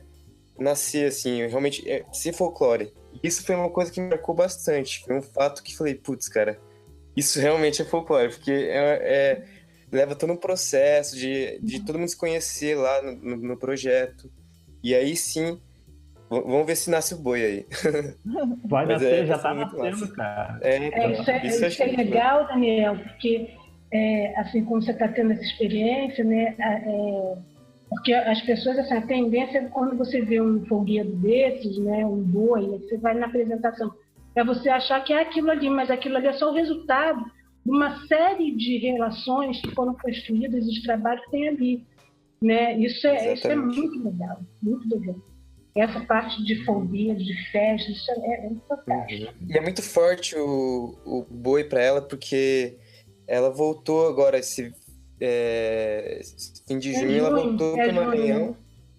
[0.59, 2.93] nascer, assim, realmente é, ser folclore.
[3.23, 5.03] Isso foi uma coisa que me marcou bastante.
[5.05, 6.61] Foi um fato que falei, putz, cara,
[7.17, 9.45] isso realmente é folclore, porque é, é
[9.91, 14.31] leva todo um processo de, de todo mundo se conhecer lá no, no, no projeto.
[14.83, 15.61] E aí sim
[16.31, 17.67] Vamos ver se nasce o boi aí.
[18.69, 20.15] Vai nascer, é, já tá nascendo, massa.
[20.15, 20.59] cara.
[20.63, 23.51] É, então, é, isso é, isso isso é legal, Daniel, porque
[23.91, 26.55] é, assim, como você está tendo essa experiência, né?
[26.59, 27.35] É,
[27.89, 32.23] porque as pessoas, assim, a tendência é quando você vê um folguedo desses, né, um
[32.23, 33.91] boi, você vai na apresentação,
[34.37, 37.25] é você achar que é aquilo ali, mas aquilo ali é só o resultado
[37.69, 41.87] uma série de relações que foram construídas e de trabalho que tem ali.
[42.41, 42.79] Né?
[42.79, 45.17] Isso, é, isso é muito legal, muito legal.
[45.77, 49.33] Essa parte de folguedo, de festas, isso é, é fantástico.
[49.41, 49.49] Uhum.
[49.49, 52.77] E é muito forte o, o boi para ela, porque
[53.27, 54.73] ela voltou agora esse
[55.21, 56.21] é,
[56.67, 58.57] fim de junho, é ela voltou é para o Maranhão.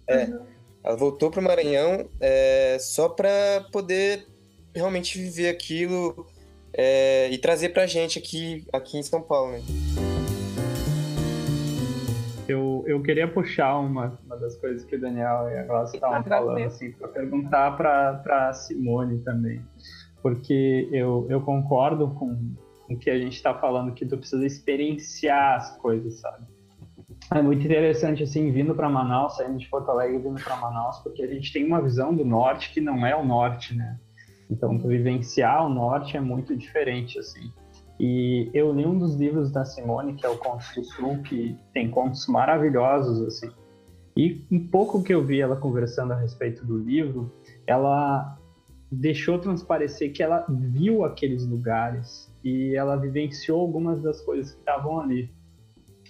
[0.07, 0.45] É, uhum.
[0.83, 4.25] Ela voltou para o Maranhão é, só para poder
[4.73, 6.27] realmente viver aquilo
[6.73, 9.53] é, e trazer para a gente aqui, aqui em São Paulo.
[9.53, 9.61] Né?
[12.47, 16.23] Eu, eu queria puxar uma, uma das coisas que o Daniel e a Glaucia estavam
[16.23, 19.61] falando, assim, para perguntar para Simone também.
[20.21, 22.55] Porque eu, eu concordo com,
[22.87, 26.45] com que a gente está falando que tu precisa experienciar as coisas, sabe?
[27.31, 30.97] É muito interessante, assim, vindo para Manaus, saindo de Porto Alegre e vindo para Manaus,
[30.99, 33.99] porque a gente tem uma visão do norte que não é o norte, né?
[34.49, 37.51] Então, vivenciar o norte é muito diferente, assim.
[37.99, 41.55] E eu li um dos livros da Simone, que é o Contos do Sul, que
[41.73, 43.51] tem contos maravilhosos, assim.
[44.15, 47.31] E um pouco que eu vi ela conversando a respeito do livro,
[47.67, 48.37] ela
[48.91, 54.99] deixou transparecer que ela viu aqueles lugares e ela vivenciou algumas das coisas que estavam
[54.99, 55.29] ali.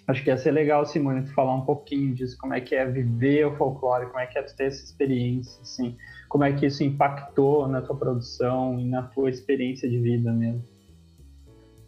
[0.08, 2.86] Acho que ia ser legal, Simone, tu falar um pouquinho disso, como é que é
[2.86, 5.96] viver o folclore, como é que é ter essa experiência, assim,
[6.30, 10.64] como é que isso impactou na tua produção e na tua experiência de vida mesmo.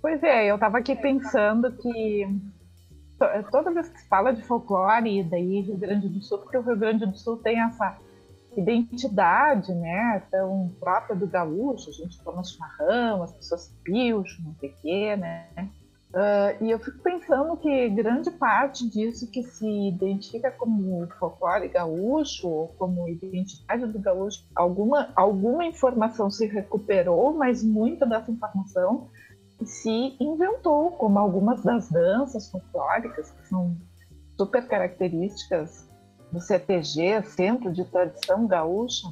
[0.02, 2.28] Pois é, eu estava aqui pensando que
[3.52, 6.62] toda vez que se fala de folclore, e daí Rio Grande do Sul, porque o
[6.62, 7.96] Rio Grande do Sul tem essa
[8.58, 14.70] identidade, né, tão própria do gaúcho, a gente toma chimarrão, as pessoas pilcham, não sei
[14.70, 15.48] o quê, né,
[16.14, 22.48] uh, e eu fico pensando que grande parte disso que se identifica como folclore gaúcho,
[22.48, 29.10] ou como identidade do gaúcho, alguma, alguma informação se recuperou, mas muita dessa informação
[29.64, 33.76] se inventou, como algumas das danças folclóricas, que são
[34.38, 35.90] super características
[36.32, 39.08] do CTG, Centro de Tradição Gaúcha,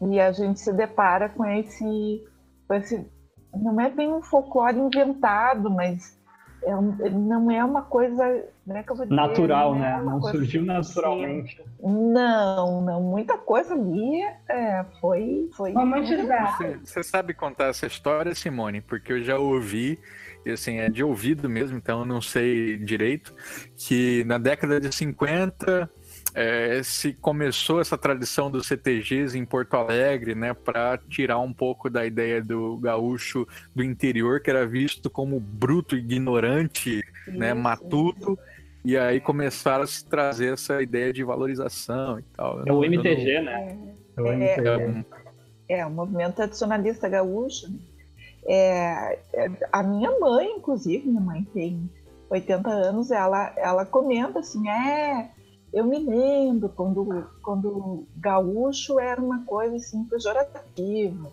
[0.00, 2.24] e a gente se depara com esse,
[2.66, 3.06] com esse
[3.54, 6.16] não é bem um folclore inventado, mas
[6.62, 10.02] é um, não é uma coisa né, que eu vou dizer, natural, não é né?
[10.02, 11.62] Não surgiu naturalmente.
[11.80, 13.02] Não, não.
[13.02, 16.80] Muita coisa ali é, foi, foi romantizada.
[16.84, 18.80] Você sabe contar essa história, Simone?
[18.80, 19.98] Porque eu já ouvi
[20.44, 23.34] e assim, é de ouvido mesmo, então eu não sei direito,
[23.76, 25.90] que na década de 50
[26.38, 31.90] é, se começou essa tradição dos CTGs em Porto Alegre, né, para tirar um pouco
[31.90, 37.38] da ideia do gaúcho do interior, que era visto como bruto, ignorante, né, Isso.
[37.38, 38.38] né, matuto.
[38.84, 42.62] E aí começaram a se trazer essa ideia de valorização e tal.
[42.64, 43.44] É o MTG, não...
[43.44, 43.78] né?
[44.16, 44.68] É, o, MTG.
[44.68, 47.68] É, é, é, o movimento tradicionalista gaúcho.
[47.68, 47.78] Né?
[48.46, 51.90] É, é, a minha mãe, inclusive, minha mãe tem
[52.30, 55.30] 80 anos, ela, ela comenta assim, é,
[55.72, 61.30] eu me lembro quando, quando gaúcho era uma coisa assim pejorativa,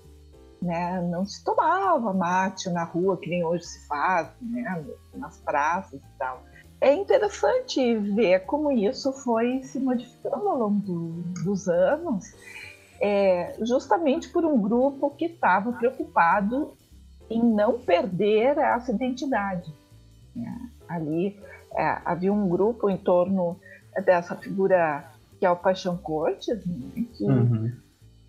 [0.62, 1.02] né?
[1.10, 4.84] Não se tomava mate na rua que nem hoje se faz, né?
[5.13, 6.43] Nas praças e tal.
[6.82, 11.10] É interessante ver como isso foi se modificando ao longo do,
[11.43, 12.26] dos anos,
[13.00, 16.74] é, justamente por um grupo que estava preocupado
[17.30, 19.74] em não perder essa identidade.
[20.36, 20.69] Né?
[20.88, 21.39] Ali
[21.76, 23.58] é, havia um grupo em torno
[24.01, 27.05] dessa figura que é o Paixão Cortes, né?
[27.13, 27.71] que, uhum.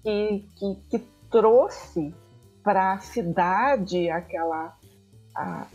[0.02, 2.14] que, que, que, trouxe
[2.62, 4.76] para a cidade aquela
[5.34, 5.66] a,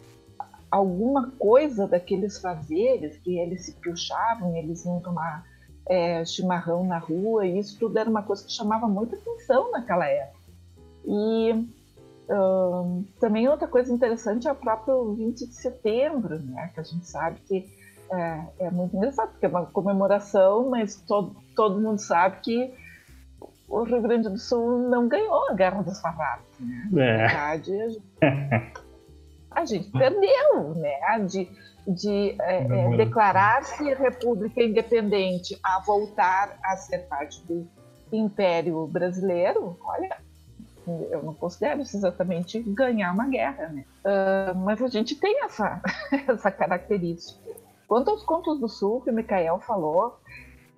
[0.70, 5.46] alguma coisa daqueles fazeres que eles se puxavam, eles iam tomar
[5.88, 10.08] é, chimarrão na rua, e isso tudo era uma coisa que chamava muita atenção naquela
[10.08, 10.40] época.
[11.06, 11.68] E
[13.20, 17.42] também outra coisa interessante é o próprio 20 de setembro, né, que a gente sabe
[17.42, 17.81] que
[18.14, 22.74] é, é muito engraçado, porque é uma comemoração, mas todo, todo mundo sabe que
[23.68, 26.60] o Rio Grande do Sul não ganhou a Guerra dos Farrapos.
[26.60, 26.92] Né?
[26.92, 27.18] É.
[27.18, 28.04] Na verdade, a gente,
[29.52, 31.20] a gente perdeu, né?
[31.26, 31.50] De,
[31.88, 37.66] de é, é, declarar-se república independente a voltar a ser parte do
[38.12, 40.18] Império Brasileiro, olha,
[40.86, 43.86] eu não considero isso exatamente ganhar uma guerra, né?
[44.04, 45.82] Uh, mas a gente tem essa,
[46.28, 47.40] essa característica.
[47.92, 50.18] Quanto aos contos do sul que o Mikael falou,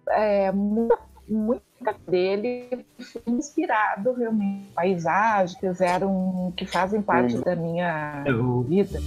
[0.10, 0.98] é, muita
[1.30, 1.64] muito
[2.08, 8.24] dele foi inspirado realmente paisagens eram que fazem parte da minha
[8.68, 9.00] vida.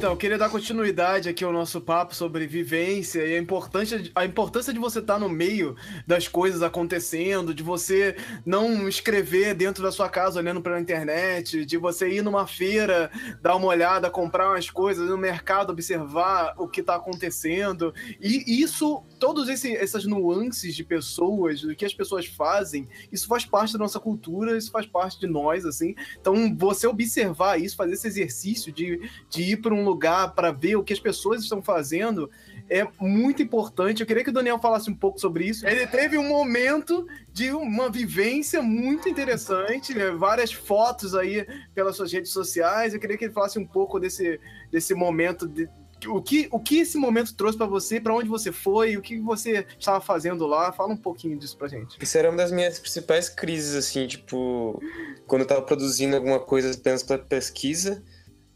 [0.00, 4.72] Então, queria dar continuidade aqui ao nosso papo sobre vivência e a importância, a importância
[4.72, 5.76] de você estar no meio
[6.06, 11.76] das coisas acontecendo, de você não escrever dentro da sua casa olhando pela internet, de
[11.76, 13.10] você ir numa feira,
[13.42, 17.92] dar uma olhada, comprar umas coisas, no mercado observar o que está acontecendo.
[18.18, 23.74] E isso, todas essas nuances de pessoas, do que as pessoas fazem, isso faz parte
[23.74, 25.94] da nossa cultura, isso faz parte de nós, assim.
[26.18, 28.98] Então, você observar isso, fazer esse exercício de,
[29.28, 32.30] de ir para um lugar para ver o que as pessoas estão fazendo
[32.68, 34.00] é muito importante.
[34.00, 35.66] Eu queria que o Daniel falasse um pouco sobre isso.
[35.66, 40.12] Ele teve um momento de uma vivência muito interessante, né?
[40.12, 42.94] várias fotos aí pelas suas redes sociais.
[42.94, 44.38] Eu queria que ele falasse um pouco desse,
[44.70, 45.68] desse momento de,
[46.06, 49.18] o que, o que esse momento trouxe para você, para onde você foi, o que
[49.18, 50.72] você estava fazendo lá?
[50.72, 51.98] Fala um pouquinho disso pra gente.
[52.00, 54.80] Isso era uma das minhas principais crises, assim, tipo,
[55.26, 58.02] quando eu tava produzindo alguma coisa apenas para pesquisa,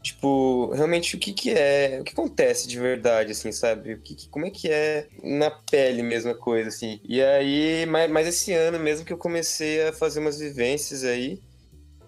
[0.05, 3.93] Tipo, realmente o que que é, o que acontece de verdade, assim, sabe?
[3.95, 6.99] O que, que como é que é na pele mesmo a coisa, assim.
[7.03, 11.41] E aí, mas, mas esse ano mesmo que eu comecei a fazer umas vivências aí,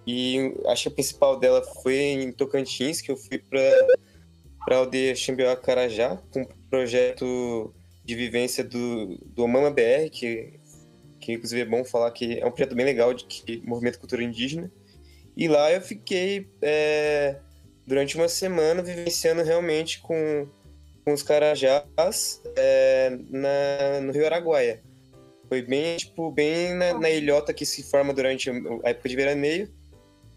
[0.06, 3.88] e acho que a principal dela foi em Tocantins, que eu fui pra,
[4.64, 7.74] pra aldeia Xambioá Carajá, com um projeto
[8.06, 10.54] de vivência do, do Omama BR, que,
[11.20, 14.22] que inclusive é bom falar que é um projeto bem legal de que, movimento cultura
[14.22, 14.72] indígena.
[15.36, 16.48] E lá eu fiquei...
[16.62, 17.38] É,
[17.88, 20.46] durante uma semana vivenciando realmente com,
[21.06, 24.84] com os carajás é, na, no Rio Araguaia.
[25.48, 29.74] Foi bem, tipo, bem na, na, ilhota que se forma durante a época de veraneio,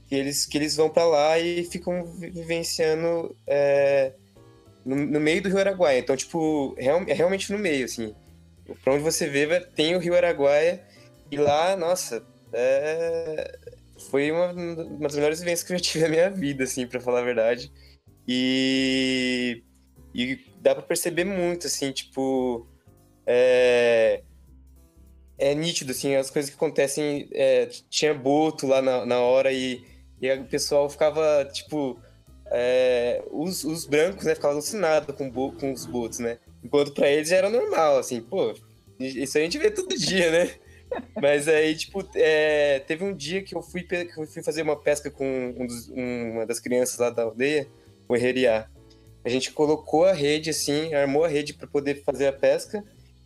[0.07, 4.13] que eles, que eles vão para lá e ficam vivenciando é,
[4.87, 5.99] no, no, meio do Rio Araguaia.
[5.99, 8.15] Então, tipo, real, é realmente no meio, assim.
[8.85, 10.81] Pra onde você vê, tem o Rio Araguaia
[11.29, 13.59] e lá, nossa, é,
[14.09, 17.01] foi uma, uma das melhores vivências que eu já tive na minha vida, assim, para
[17.01, 17.71] falar a verdade.
[18.27, 19.63] E,
[20.15, 22.67] e dá para perceber muito, assim, tipo.
[23.27, 24.23] É,
[25.39, 27.29] é nítido, assim, as coisas que acontecem.
[27.33, 29.85] É, tinha boto lá na, na hora e,
[30.21, 32.01] e o pessoal ficava, tipo.
[32.53, 36.39] É, os, os brancos, né, ficavam alucinados com, com os botos, né?
[36.65, 38.55] Enquanto para eles era normal, assim, pô,
[38.99, 40.55] isso a gente vê todo dia, né?
[41.21, 44.77] Mas aí, tipo, é, teve um dia que eu fui, que eu fui fazer uma
[44.77, 47.69] pesca com um dos, uma das crianças lá da aldeia,
[48.09, 48.69] o Hereriá.
[49.25, 52.83] A gente colocou a rede, assim, armou a rede para poder fazer a pesca.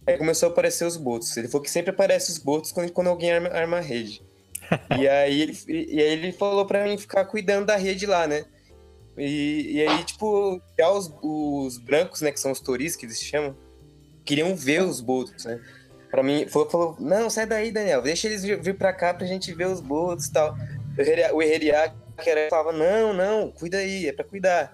[0.07, 1.35] Aí começou a aparecer os botos.
[1.37, 4.23] Ele falou que sempre aparece os botos quando, quando alguém arma, arma a rede.
[4.99, 8.45] e, aí ele, e aí ele falou para mim ficar cuidando da rede lá, né?
[9.17, 13.21] E, e aí, tipo, já os, os brancos, né, que são os turistas que eles
[13.21, 13.57] chamam,
[14.25, 15.61] queriam ver os botos, né?
[16.15, 19.27] Pra mim, falou, falou, não, sai daí, Daniel, deixa eles vir, vir pra cá pra
[19.27, 20.57] gente ver os botos e tal.
[21.33, 21.93] O Hereriá
[22.49, 24.73] falava, não, não, cuida aí, é pra cuidar.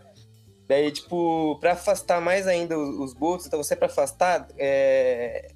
[0.68, 5.48] Daí, tipo, pra afastar mais ainda os, os botos, então você é pra afastar, é...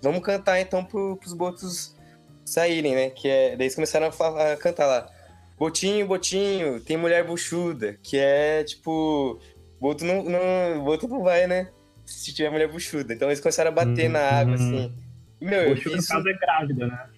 [0.00, 1.96] vamos cantar então pro, pros botos
[2.44, 3.10] saírem, né?
[3.10, 5.10] Que é, daí eles começaram a, falar, a cantar lá.
[5.58, 9.40] Botinho, botinho, tem mulher buchuda, que é tipo.
[9.80, 11.68] Boto não, não, boto não vai, né?
[12.06, 13.12] Se tiver mulher buchuda.
[13.12, 14.94] Então eles começaram a bater na água, assim.
[15.42, 17.10] Meu, Poxa, no caso é grávida, né?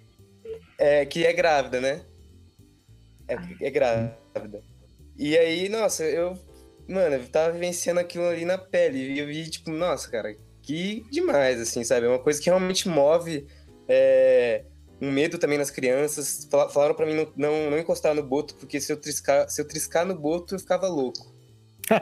[0.78, 2.02] É, que é grávida, né?
[3.28, 4.62] É, é grávida.
[5.16, 6.38] E aí, nossa, eu.
[6.88, 8.98] Mano, eu tava vivenciando aquilo ali na pele.
[8.98, 12.06] E eu vi, tipo, nossa, cara, que demais, assim, sabe?
[12.06, 13.46] É uma coisa que realmente move
[13.88, 14.64] é,
[15.00, 16.48] um medo também nas crianças.
[16.72, 19.66] Falaram para mim não, não, não, encostar no boto, porque se eu, triscar, se eu
[19.66, 21.32] triscar no boto, eu ficava louco.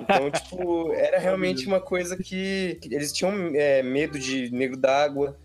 [0.00, 5.36] Então, tipo, era realmente uma coisa que, que eles tinham é, medo de negro d'água.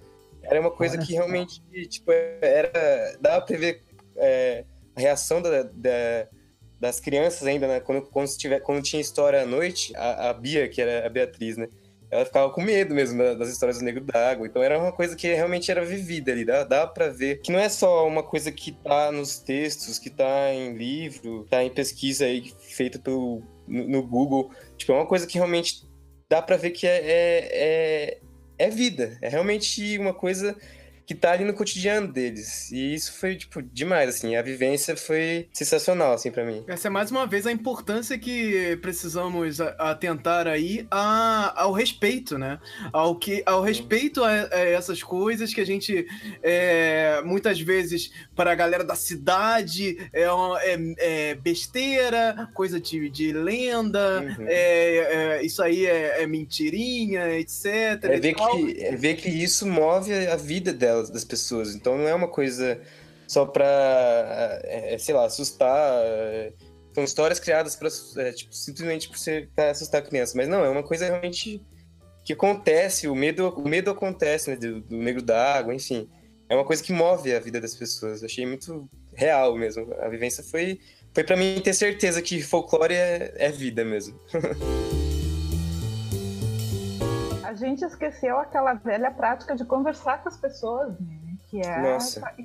[0.50, 3.18] Era uma coisa que realmente, tipo, era.
[3.20, 3.84] Dava pra ver
[4.16, 4.64] é,
[4.96, 6.28] a reação da, da,
[6.80, 7.80] das crianças ainda, né?
[7.80, 11.58] Quando, quando, tiver, quando tinha história à noite, a, a, Bia, que era a Beatriz,
[11.58, 11.68] né?
[12.10, 14.48] Ela ficava com medo mesmo das histórias do Negro d'Água.
[14.48, 16.46] Então era uma coisa que realmente era vivida ali.
[16.46, 20.10] Dá, dá pra ver que não é só uma coisa que tá nos textos, que
[20.10, 24.52] tá em livro, tá em pesquisa aí feita pelo, no, no Google.
[24.78, 25.86] Tipo, é uma coisa que realmente
[26.30, 28.18] dá pra ver que é, é, é
[28.58, 29.18] é vida.
[29.22, 30.56] É realmente uma coisa
[31.08, 32.70] que tá ali no cotidiano deles.
[32.70, 34.36] E isso foi, tipo, demais, assim.
[34.36, 36.66] A vivência foi sensacional, assim, para mim.
[36.68, 42.60] Essa é mais uma vez a importância que precisamos atentar aí a, ao respeito, né?
[42.92, 46.06] Ao, que, ao respeito a, a essas coisas que a gente,
[46.44, 53.32] é, muitas vezes, para a galera da cidade, é, é, é besteira, coisa de, de
[53.32, 54.46] lenda, uhum.
[54.46, 57.66] é, é isso aí é, é, mentirinha, etc.
[58.04, 61.76] É ver, que, é ver que isso move a vida delas, das pessoas.
[61.76, 62.80] Então não é uma coisa
[63.28, 66.04] só para, é, é, sei lá, assustar.
[66.94, 67.90] São histórias criadas para
[68.34, 69.10] tipo, simplesmente
[69.56, 70.34] para assustar a criança.
[70.36, 71.62] Mas não, é uma coisa realmente
[72.26, 76.10] que acontece, o medo, o medo acontece, né, do, do negro da água, enfim.
[76.50, 78.24] É uma coisa que move a vida das pessoas.
[78.24, 79.94] achei muito real mesmo.
[80.00, 80.80] A vivência foi,
[81.14, 84.20] foi para mim ter certeza que folclore é, é vida mesmo.
[87.48, 91.38] a gente esqueceu aquela velha prática de conversar com as pessoas, né?
[91.50, 91.98] Que é,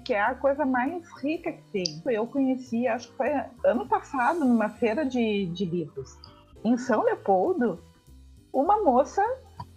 [0.04, 2.02] que é a coisa mais rica que tem.
[2.06, 3.30] Eu conheci, acho que foi
[3.64, 6.16] ano passado, numa feira de, de livros,
[6.62, 7.82] em São Leopoldo,
[8.52, 9.20] uma moça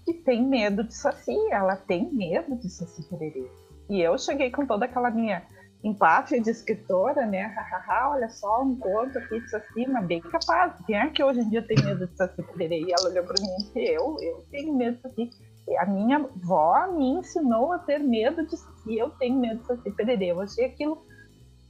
[0.06, 1.36] que tem medo de saci.
[1.50, 3.50] Ela tem medo de saci pererê.
[3.90, 5.42] E eu cheguei com toda aquela minha
[5.86, 7.44] empáfia de escritora, né?
[7.44, 10.74] Hahaha, olha só, um conto aqui de saci, mas bem capaz.
[10.88, 12.82] Quem é que hoje em dia tem medo de pererê?
[12.82, 15.30] E ela olhou para mim e disse, eu, eu tenho medo de saci.
[15.68, 18.98] E a minha avó me ensinou a ter medo de saci.
[18.98, 20.32] Eu tenho medo de saci pererê.
[20.32, 21.06] Eu achei aquilo,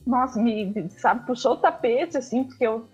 [0.07, 2.87] nossa, me, sabe, puxou o tapete, assim, porque eu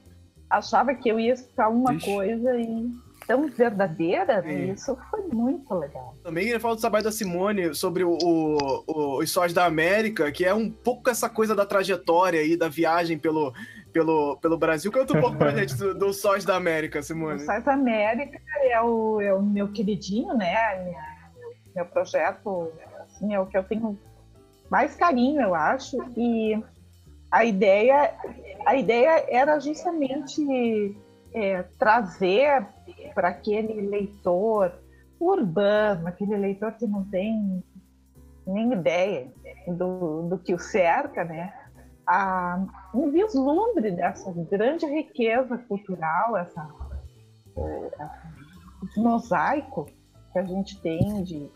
[0.50, 2.12] achava que eu ia escutar uma Ixi.
[2.12, 2.92] coisa e
[3.26, 4.66] tão verdadeira, é.
[4.66, 6.16] isso foi muito legal.
[6.24, 10.46] Também ele fala do trabalho da Simone sobre o, o, os sóis da América, que
[10.46, 13.54] é um pouco essa coisa da trajetória aí, da viagem pelo,
[13.92, 14.92] pelo, pelo Brasil.
[14.92, 17.42] Conta um pouco pra gente do, do Sóis da América, Simone.
[17.42, 20.84] O Sóis da América é o, é o meu queridinho, né?
[20.84, 21.46] Meu,
[21.76, 23.98] meu projeto, assim, é o que eu tenho
[24.70, 25.98] mais carinho, eu acho.
[26.18, 26.62] E
[27.32, 28.14] a ideia,
[28.66, 30.96] a ideia era justamente
[31.34, 32.68] é, trazer
[33.14, 34.74] para aquele leitor
[35.20, 37.64] urbano, aquele leitor que não tem
[38.46, 39.32] nem ideia
[39.68, 41.54] do, do que o cerca, né?
[42.08, 46.68] A, um vislumbre dessa grande riqueza cultural, essa,
[48.84, 49.88] esse mosaico
[50.34, 51.50] que a gente tem de,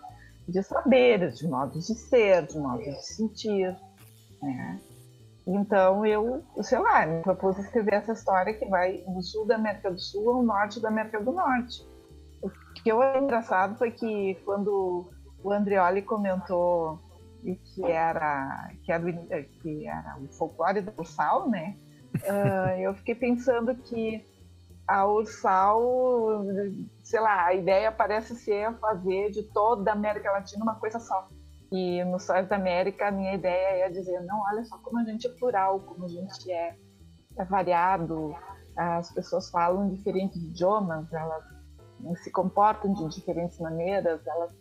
[0.47, 3.75] de saberes, de modos de ser, de modos de sentir,
[4.41, 4.79] né?
[5.47, 9.91] Então eu, sei lá, me propus escrever essa história que vai do sul da América
[9.91, 11.85] do Sul ao norte da América do Norte.
[12.41, 15.11] O que eu achei engraçado foi que quando
[15.43, 16.99] o Andreoli comentou
[17.43, 19.11] que era que era,
[19.61, 21.77] que era o folclore da Ursal, né?
[22.15, 24.25] Uh, eu fiquei pensando que
[24.87, 26.45] a Ursal,
[27.03, 31.27] sei lá, a ideia parece ser fazer de toda a América Latina uma coisa só.
[31.71, 35.03] E no Sóis da América, a minha ideia é dizer: não, olha só como a
[35.03, 36.75] gente é plural, como a gente é,
[37.37, 38.35] é variado,
[38.75, 41.43] as pessoas falam diferentes idiomas, elas
[42.23, 44.51] se comportam de diferentes maneiras, elas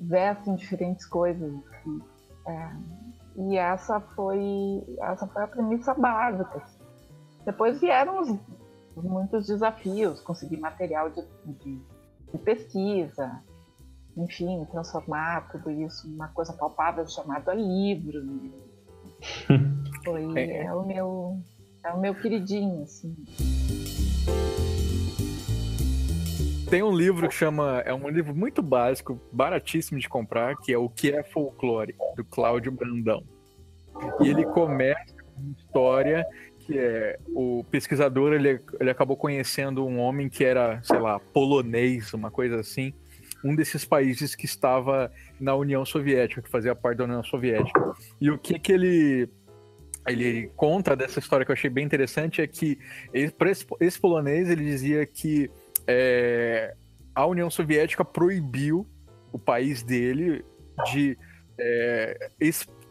[0.00, 1.52] vestem diferentes coisas.
[1.86, 2.70] E, é,
[3.38, 6.62] e essa foi essa foi a premissa básica.
[7.44, 11.80] Depois vieram os, muitos desafios, conseguir material de, de,
[12.32, 13.42] de pesquisa,
[14.16, 18.22] enfim, transformar tudo isso numa coisa palpável chamada livro.
[20.04, 20.64] Foi, é.
[20.64, 20.72] é.
[20.72, 21.38] o meu,
[21.84, 23.14] é o meu queridinho, assim.
[26.70, 27.80] Tem um livro que chama.
[27.84, 32.24] É um livro muito básico, baratíssimo de comprar, que é O que é Folclore, do
[32.24, 33.22] Cláudio Brandão.
[34.20, 36.26] E ele começa com uma história
[36.58, 42.12] que é o pesquisador ele, ele acabou conhecendo um homem que era, sei lá, polonês,
[42.12, 42.92] uma coisa assim
[43.44, 47.94] um desses países que estava na União Soviética, que fazia parte da União Soviética.
[48.20, 49.28] E o que que ele
[50.06, 52.78] ele conta dessa história que eu achei bem interessante é que
[53.12, 53.34] esse,
[53.80, 55.50] esse, polonês ele dizia que
[55.84, 56.76] é,
[57.12, 58.86] a União Soviética proibiu
[59.32, 60.44] o país dele
[60.92, 61.18] de,
[61.58, 62.30] é,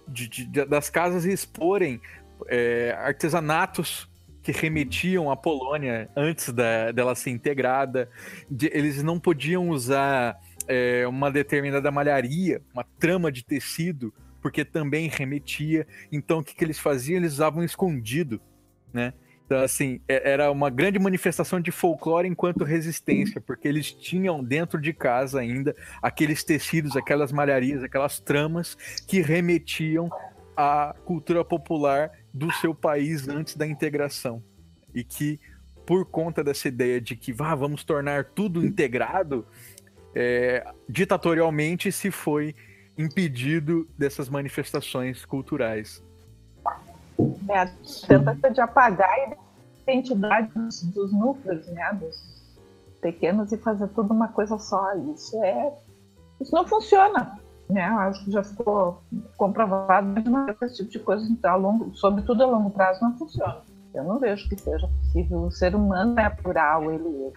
[0.09, 2.01] de, de das casas exporem
[2.47, 4.09] é, artesanatos
[4.45, 8.07] que remetiam à Polônia antes da, dela ser integrada.
[8.47, 15.09] De, eles não podiam usar é, uma determinada malharia, uma trama de tecido, porque também
[15.09, 15.87] remetia.
[16.11, 17.17] Então, o que, que eles faziam?
[17.17, 18.39] Eles usavam escondido,
[18.93, 19.13] né?
[19.47, 24.79] Então, assim, é, era uma grande manifestação de folclore enquanto resistência, porque eles tinham dentro
[24.79, 28.75] de casa ainda aqueles tecidos, aquelas malharias, aquelas tramas
[29.07, 30.07] que remetiam
[30.55, 34.43] à cultura popular do seu país antes da integração.
[34.93, 35.39] E que,
[35.85, 39.47] por conta dessa ideia de que ah, vamos tornar tudo integrado,
[40.13, 42.53] é, ditatorialmente se foi
[42.97, 46.03] impedido dessas manifestações culturais.
[47.47, 47.67] É a
[48.07, 52.35] tentativa de apagar a identidade dos, dos núcleos, né, dos
[53.01, 54.93] pequenos e fazer tudo uma coisa só.
[55.13, 55.73] Isso é,
[56.41, 57.83] isso não funciona, né?
[57.83, 59.01] Acho que já ficou
[59.37, 60.13] comprovado
[60.57, 63.61] que esse tipo de coisa, então, a longo, sobretudo a longo prazo, não funciona.
[63.93, 65.43] Eu não vejo que seja possível.
[65.43, 67.31] O ser humano é plural, ele,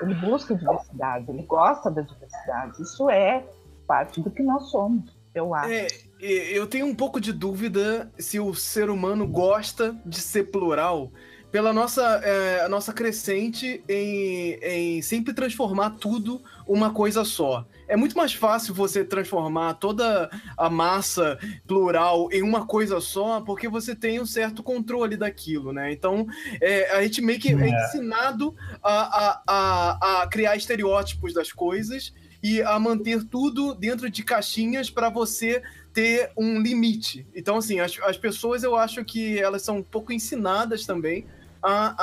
[0.00, 2.82] ele busca diversidade, ele gosta da diversidade.
[2.82, 3.44] Isso é
[3.86, 5.72] parte do que nós somos, eu acho.
[5.72, 5.86] É,
[6.20, 11.10] eu tenho um pouco de dúvida se o ser humano gosta de ser plural
[11.52, 17.66] pela nossa, é, nossa crescente em, em sempre transformar tudo uma coisa só.
[17.86, 23.68] É muito mais fácil você transformar toda a massa plural em uma coisa só, porque
[23.68, 25.92] você tem um certo controle daquilo, né?
[25.92, 26.26] Então,
[26.58, 31.52] é, a gente meio que é, é ensinado a, a, a, a criar estereótipos das
[31.52, 37.26] coisas e a manter tudo dentro de caixinhas para você ter um limite.
[37.34, 41.26] Então, assim, as, as pessoas eu acho que elas são um pouco ensinadas também
[41.62, 41.94] a,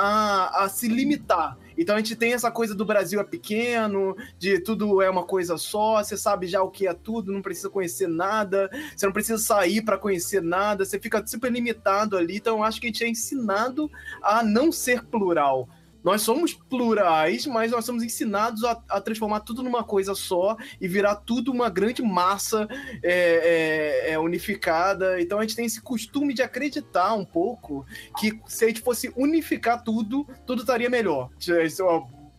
[0.60, 1.56] a, a se limitar.
[1.76, 5.56] Então a gente tem essa coisa do Brasil é pequeno, de tudo é uma coisa
[5.56, 9.38] só, você sabe já o que é tudo, não precisa conhecer nada, você não precisa
[9.38, 12.36] sair para conhecer nada, você fica super limitado ali.
[12.36, 13.90] Então eu acho que a gente é ensinado
[14.22, 15.68] a não ser plural.
[16.02, 20.88] Nós somos plurais, mas nós somos ensinados a, a, transformar tudo numa coisa só e
[20.88, 22.66] virar tudo uma grande massa
[23.02, 25.20] é, é, é, unificada.
[25.20, 27.84] Então a gente tem esse costume de acreditar um pouco
[28.18, 31.28] que se a gente fosse unificar tudo, tudo estaria melhor.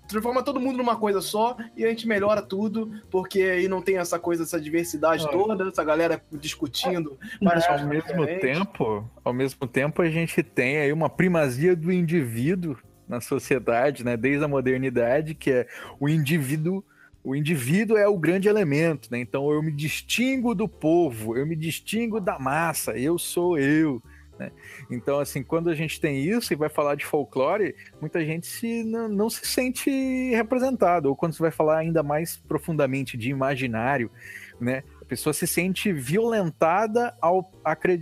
[0.07, 3.97] Transforma todo mundo numa coisa só e a gente melhora tudo, porque aí não tem
[3.97, 7.18] essa coisa, essa diversidade toda, essa galera discutindo.
[7.41, 12.78] Mas ao mesmo tempo, ao mesmo tempo a gente tem aí uma primazia do indivíduo
[13.12, 15.68] na sociedade, né, desde a modernidade, que é
[15.99, 16.84] o indivíduo
[17.24, 19.20] o indivíduo é o grande elemento, né?
[19.20, 24.01] Então eu me distingo do povo, eu me distingo da massa, eu sou eu.
[24.39, 24.51] Né?
[24.89, 28.84] Então, assim, quando a gente tem isso e vai falar de folclore, muita gente se,
[28.84, 29.91] não, não se sente
[30.32, 31.09] representado.
[31.09, 34.09] Ou quando você vai falar ainda mais profundamente de imaginário,
[34.59, 34.82] né?
[34.99, 37.51] A pessoa se sente violentada ao,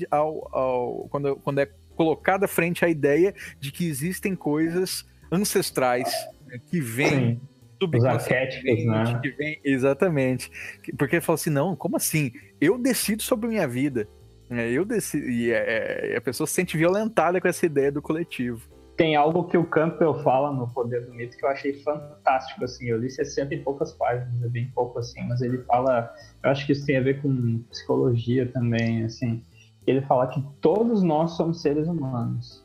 [0.09, 6.09] ao, ao quando, quando é colocada frente à ideia de que existem coisas ancestrais
[6.47, 7.41] né, que vêm
[7.81, 9.21] Os arquétipos, né?
[9.37, 10.49] Vem, exatamente.
[10.97, 12.31] Porque ele fala assim, não, como assim?
[12.61, 14.07] Eu decido sobre minha vida.
[14.49, 18.01] É, eu decido, e é, é, a pessoa se sente violentada com essa ideia do
[18.01, 18.65] coletivo.
[18.95, 22.87] Tem algo que o Campbell fala no Poder do Mito que eu achei fantástico, assim,
[22.87, 26.65] eu li 60 e poucas páginas, é bem pouco assim, mas ele fala, eu acho
[26.65, 29.43] que isso tem a ver com psicologia também, assim,
[29.89, 32.63] ele fala que todos nós somos seres humanos.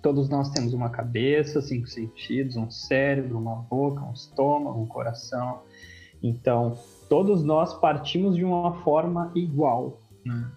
[0.00, 5.60] Todos nós temos uma cabeça, cinco sentidos, um cérebro, uma boca, um estômago, um coração.
[6.22, 6.78] Então,
[7.08, 10.00] todos nós partimos de uma forma igual.
[10.24, 10.50] Né?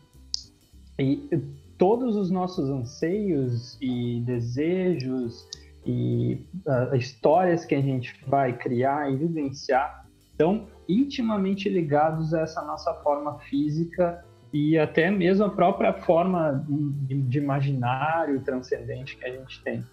[0.99, 1.41] E
[1.78, 5.47] todos os nossos anseios e desejos
[5.86, 12.61] e uh, histórias que a gente vai criar e vivenciar estão intimamente ligados a essa
[12.61, 14.24] nossa forma física
[14.54, 19.84] e até mesmo a própria forma de, de imaginário transcendente que a gente tem.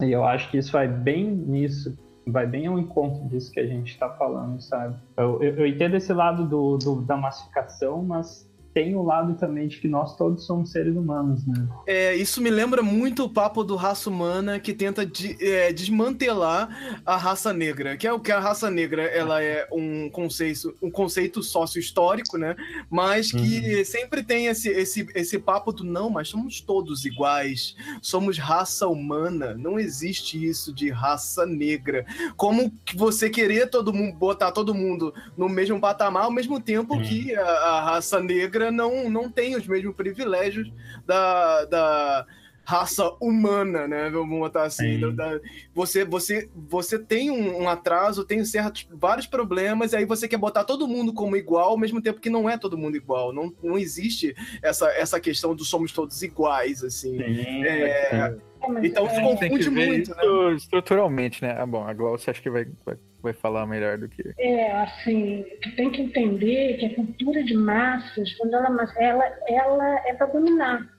[0.00, 3.66] E eu acho que isso vai bem nisso, vai bem ao encontro disso que a
[3.66, 4.94] gente está falando, sabe?
[5.16, 8.47] Eu, eu, eu, entendo esse lado do, do, da massificação, mas
[8.78, 11.66] tem o lado também de que nós todos somos seres humanos, né?
[11.84, 17.00] É, isso me lembra muito o papo do raça humana que tenta de, é, desmantelar
[17.04, 20.92] a raça negra, que é o que a raça negra ela é um conceito, um
[20.92, 22.54] conceito sócio-histórico, né?
[22.88, 23.84] Mas que uhum.
[23.84, 29.54] sempre tem esse, esse, esse papo do não, mas somos todos iguais, somos raça humana,
[29.54, 32.06] não existe isso de raça negra.
[32.36, 36.94] Como que você querer todo mundo botar todo mundo no mesmo patamar ao mesmo tempo
[36.94, 37.02] uhum.
[37.02, 40.72] que a, a raça negra não, não tem os mesmos privilégios
[41.06, 42.26] da, da
[42.68, 44.10] raça humana, né?
[44.10, 45.00] Vamos botar assim.
[45.14, 45.40] Da,
[45.74, 50.36] você, você, você tem um, um, atraso, tem certos, vários problemas, e aí você quer
[50.36, 53.32] botar todo mundo como igual, ao mesmo tempo que não é todo mundo igual.
[53.32, 57.16] Não, não existe essa, essa questão do somos todos iguais, assim.
[57.16, 58.36] Sim, é, é.
[58.82, 60.54] Então se confunde muito, né?
[60.56, 61.56] Estruturalmente, né?
[61.58, 64.22] Ah, bom, agora você acha que vai, vai, vai falar melhor do que.
[64.38, 65.44] É, assim,
[65.76, 70.98] tem que entender que a cultura de massas, quando ela, ela, ela é para dominar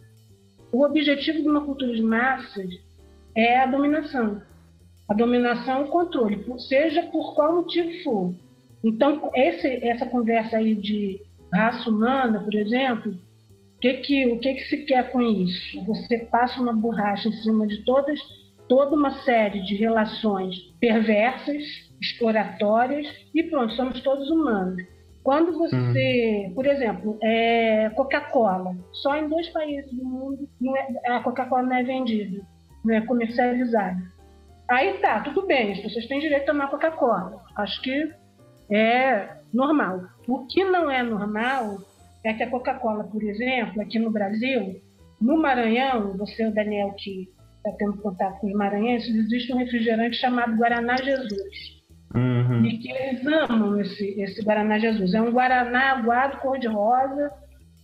[0.71, 2.69] o objetivo de uma cultura de massas
[3.35, 4.41] é a dominação.
[5.07, 8.33] A dominação e o controle, seja por qual motivo for.
[8.83, 13.15] Então, esse, essa conversa aí de raça humana, por exemplo,
[13.79, 15.83] que, que, o que, que se quer com isso?
[15.85, 18.19] Você passa uma borracha em cima de todas,
[18.67, 21.63] toda uma série de relações perversas,
[22.01, 24.83] exploratórias, e pronto, somos todos humanos.
[25.23, 30.49] Quando você, por exemplo, é, Coca-Cola, só em dois países do mundo
[31.05, 32.41] é, a Coca-Cola não é vendida,
[32.83, 34.01] não é comercializada.
[34.67, 37.43] Aí tá, tudo bem, as pessoas têm direito a tomar Coca-Cola.
[37.55, 38.13] Acho que
[38.71, 40.03] é normal.
[40.27, 41.79] O que não é normal
[42.23, 44.81] é que a Coca-Cola, por exemplo, aqui no Brasil,
[45.21, 50.17] no Maranhão, você, o Daniel, que está tendo contato com os maranhenses, existe um refrigerante
[50.17, 51.79] chamado Guaraná Jesus.
[52.15, 52.65] Uhum.
[52.65, 55.13] E que eles amam esse, esse Guaraná Jesus.
[55.13, 57.31] É um Guaraná aguado, cor-de-rosa,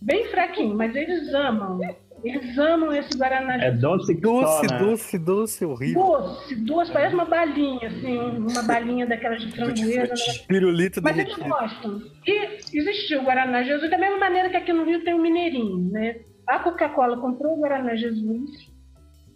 [0.02, 1.78] bem fraquinho, mas eles amam.
[2.26, 4.78] Eles amam esse Guaraná É doce, doce, né?
[4.78, 6.02] doce, doce, horrível.
[6.02, 10.14] Doce, doce, parece uma balinha, assim, uma balinha daquelas de framboesa.
[10.48, 12.02] Pirulito Mas eles gostam.
[12.26, 15.90] E existiu o Guaraná Jesus da mesma maneira que aqui no Rio tem o Mineirinho,
[15.92, 16.16] né?
[16.48, 18.50] A Coca-Cola comprou o Guaraná Jesus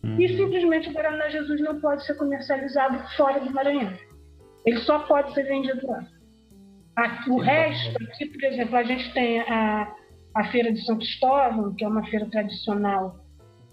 [0.04, 0.16] hum.
[0.18, 3.92] e simplesmente o Guaraná Jesus não pode ser comercializado fora do Maranhão.
[4.66, 6.04] Ele só pode ser vendido lá.
[6.96, 9.94] Aqui, o resto, aqui, por exemplo, a gente tem a,
[10.34, 13.16] a Feira de São Cristóvão, que é uma feira tradicional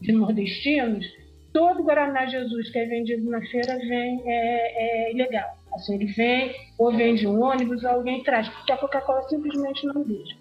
[0.01, 1.05] de nordestinos.
[1.53, 5.57] Todo Guaraná Jesus que é vendido na feira vem é, é ilegal.
[5.73, 10.03] Assim, ele vem, ou vende um ônibus, ou alguém traz, porque a Coca-Cola simplesmente não
[10.03, 10.35] deixa.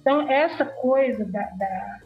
[0.00, 2.00] Então, essa coisa da, da,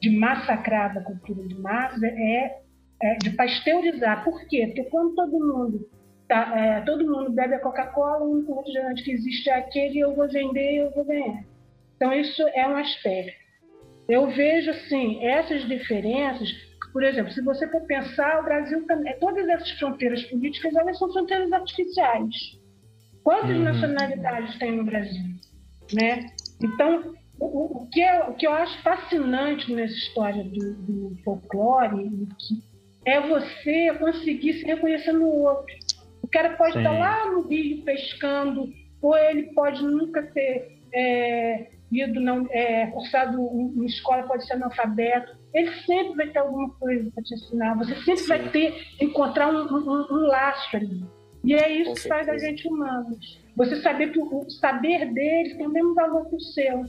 [0.00, 2.60] de massacrar a cultura de massa é,
[3.02, 4.24] é, de pasteurizar.
[4.24, 4.66] Por quê?
[4.66, 5.88] Porque quando todo mundo
[6.32, 10.14] Tá, é, todo mundo bebe a Coca-Cola, o único refrigerante que existe é aquele, eu
[10.14, 11.44] vou vender, eu vou ganhar.
[12.02, 13.32] Então, isso é um aspecto.
[14.08, 16.50] Eu vejo, assim, essas diferenças.
[16.92, 19.16] Por exemplo, se você for pensar, o Brasil também.
[19.20, 22.58] Todas essas fronteiras políticas, elas são fronteiras artificiais.
[23.22, 23.62] Quantas uhum.
[23.62, 25.22] nacionalidades tem no Brasil?
[25.92, 26.26] Né?
[26.60, 32.26] Então, o, o, que eu, o que eu acho fascinante nessa história do, do folclore
[33.04, 35.72] é você conseguir se reconhecer no outro
[36.32, 36.78] cara pode Sim.
[36.78, 43.38] estar lá no rio pescando, ou ele pode nunca ter é, ido, não, é, cursado
[43.76, 45.36] em escola, pode ser analfabeto.
[45.52, 47.76] Ele sempre vai ter alguma coisa para te ensinar.
[47.78, 48.28] Você sempre Sim.
[48.28, 51.04] vai ter, encontrar um, um, um, laço ali.
[51.44, 53.40] E é isso Com que faz a gente humanos.
[53.56, 56.84] Você saber que o saber dele tem o mesmo valor que o seu.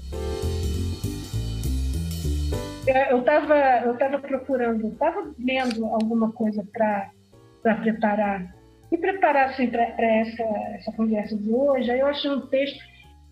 [2.85, 8.53] É, eu estava eu tava procurando, estava lendo alguma coisa para preparar
[8.93, 10.43] me preparar assim, para essa,
[10.75, 12.79] essa conversa de hoje, aí eu achei um texto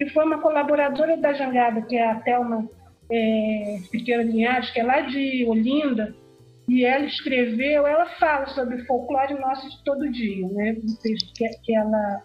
[0.02, 2.68] que foi uma colaboradora da Jangada, que é a Thelma
[3.12, 6.16] é, Pequena Linhares, que é lá de Olinda,
[6.68, 10.76] e ela escreveu, ela fala sobre folclore nosso de todo dia, né?
[10.84, 12.24] Um texto que, que ela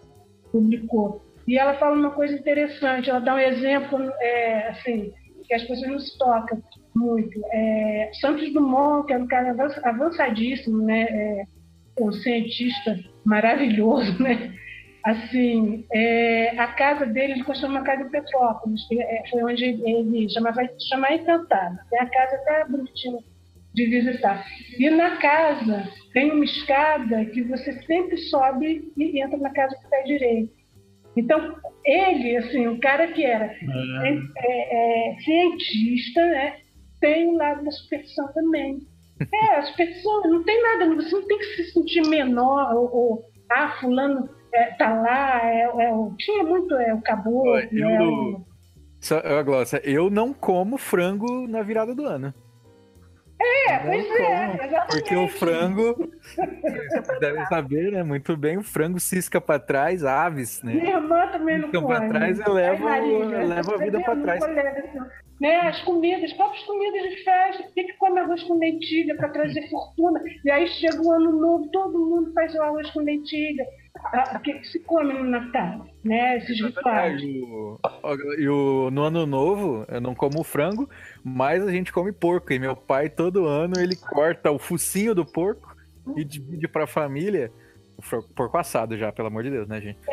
[0.51, 1.23] publicou.
[1.47, 5.13] E ela fala uma coisa interessante, ela dá um exemplo, é, assim,
[5.45, 6.59] que as pessoas não se tocam
[6.95, 7.39] muito.
[7.53, 11.03] É, Santos Dumont, que é um cara avançadíssimo, né?
[11.03, 11.43] É,
[11.99, 14.57] um cientista maravilhoso, né?
[15.03, 19.63] Assim, é, a casa dele, ele construiu uma casa em Petrópolis, que é, foi onde
[19.63, 21.79] ele chamava chamar Encantada.
[21.93, 23.19] É a casa até bonitinha
[23.73, 24.45] de visitar.
[24.77, 29.89] E na casa tem uma escada que você sempre sobe e entra na casa do
[29.89, 30.51] pé direito.
[31.15, 33.57] Então, ele, assim, o cara que era é.
[34.37, 36.57] É, é, cientista, né,
[36.99, 38.79] tem um lado da superstição também.
[39.33, 43.25] É, as pessoas não tem nada, você não tem que se sentir menor, ou, ou
[43.51, 47.59] ah, fulano é, tá lá, é, é, tinha muito é, o caboclo.
[47.71, 48.41] Eu, é, o...
[48.99, 52.33] Só, Glócia, eu não como frango na virada do ano.
[53.39, 54.87] É, pois é, exatamente.
[54.89, 58.01] Porque o frango, você deve saber, né?
[58.01, 60.73] Muito bem, o frango cisca para trás, aves, né?
[60.73, 61.87] Minha irmã também não come.
[61.87, 64.43] para trás, eu levo, eu levo a vida para trás
[65.39, 69.29] né, as comidas, as próprias comidas de festa, tem que comer arroz com lentilha para
[69.29, 70.21] trazer fortuna.
[70.43, 73.65] E aí chega o ano novo, todo mundo faz o arroz com lentilha.
[74.35, 76.37] O que, se come no Natal, né?
[76.37, 77.21] Esses rituais.
[77.21, 80.89] E o, no ano novo, eu não como frango,
[81.23, 82.53] mas a gente come porco.
[82.53, 85.75] E meu pai, todo ano, ele corta o focinho do porco
[86.15, 87.51] e divide para a família.
[88.35, 89.99] Porco assado já, pelo amor de Deus, né, gente?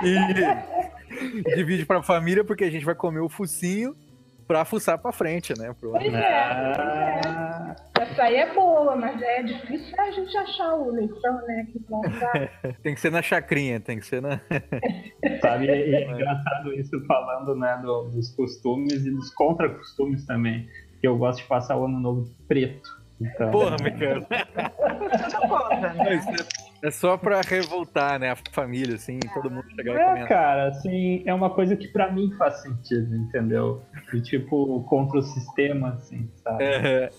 [1.46, 3.94] e divide para a família porque a gente vai comer o focinho
[4.50, 5.72] pra fuçar pra frente, né?
[5.78, 5.92] Pro...
[5.92, 7.76] Pois é, ah.
[7.96, 8.02] é.
[8.02, 11.68] Essa aí é boa, mas é difícil a gente achar o leitão, né?
[11.70, 11.78] Que
[12.82, 14.40] tem que ser na chacrinha, tem que ser na.
[15.40, 20.68] Sabe, é, é engraçado isso falando, né, do, dos costumes e dos contra-costumes também.
[21.00, 22.90] Que eu gosto de passar o ano novo preto.
[23.20, 24.26] Então, Porra, Michael.
[26.82, 28.30] É só pra revoltar, né?
[28.30, 30.28] A família, assim, todo mundo chegar é, e comentar.
[30.28, 33.82] cara, assim, é uma coisa que pra mim faz sentido, entendeu?
[34.14, 36.64] E, tipo, contra o sistema, assim, sabe?
[36.64, 37.10] É.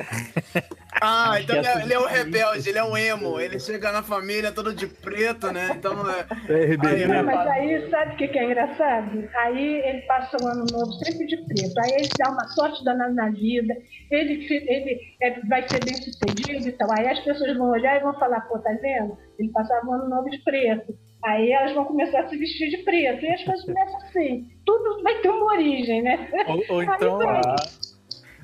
[1.00, 3.40] Ah, então ele é, ele é o rebelde, ele é o emo.
[3.40, 5.70] Ele chega na família todo de preto, né?
[5.76, 6.26] Então é.
[6.50, 7.08] É rebelde.
[7.08, 9.30] Não, mas aí, sabe o que, que é engraçado?
[9.36, 11.80] Aí ele passa o ano novo sempre de preto.
[11.80, 13.76] Aí ele dá uma sorte danada na vida,
[14.10, 16.90] ele, ele é, vai ser bem sucedido e tal.
[16.92, 19.18] Aí as pessoas vão olhar e vão falar, pô, tá vendo?
[19.40, 20.94] Ele passava o ano novo de preto.
[21.24, 23.24] Aí elas vão começar a se vestir de preto.
[23.24, 24.48] E as coisas começam assim.
[24.66, 26.28] Tudo vai ter uma origem, né?
[26.48, 27.18] Ou, ou Aí então.
[27.20, 27.42] vai.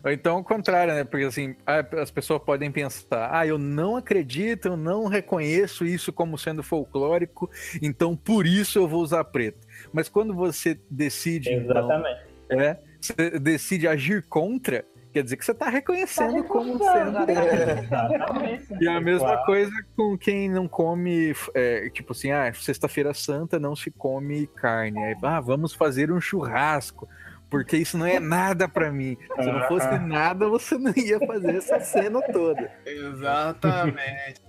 [0.03, 1.03] Ou então o contrário, né?
[1.03, 6.37] Porque assim, as pessoas podem pensar, ah, eu não acredito, eu não reconheço isso como
[6.37, 7.49] sendo folclórico,
[7.81, 9.67] então por isso eu vou usar preto.
[9.91, 12.21] Mas quando você decide, então, Exatamente.
[12.49, 17.31] é, você decide agir contra, quer dizer que você está reconhecendo Tá como sendo.
[17.31, 18.65] Exatamente.
[18.79, 19.45] E a mesma Claro.
[19.45, 25.03] coisa com quem não come, é, tipo assim, ah, sexta-feira santa não se come carne.
[25.03, 27.07] Aí, ah, vamos fazer um churrasco,
[27.49, 29.17] porque isso não é nada pra mim.
[29.39, 32.71] Se não fosse nada, você não ia fazer essa cena toda.
[32.85, 34.41] Exatamente.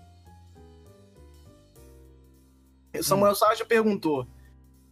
[3.03, 4.26] Samuel Sérgio perguntou: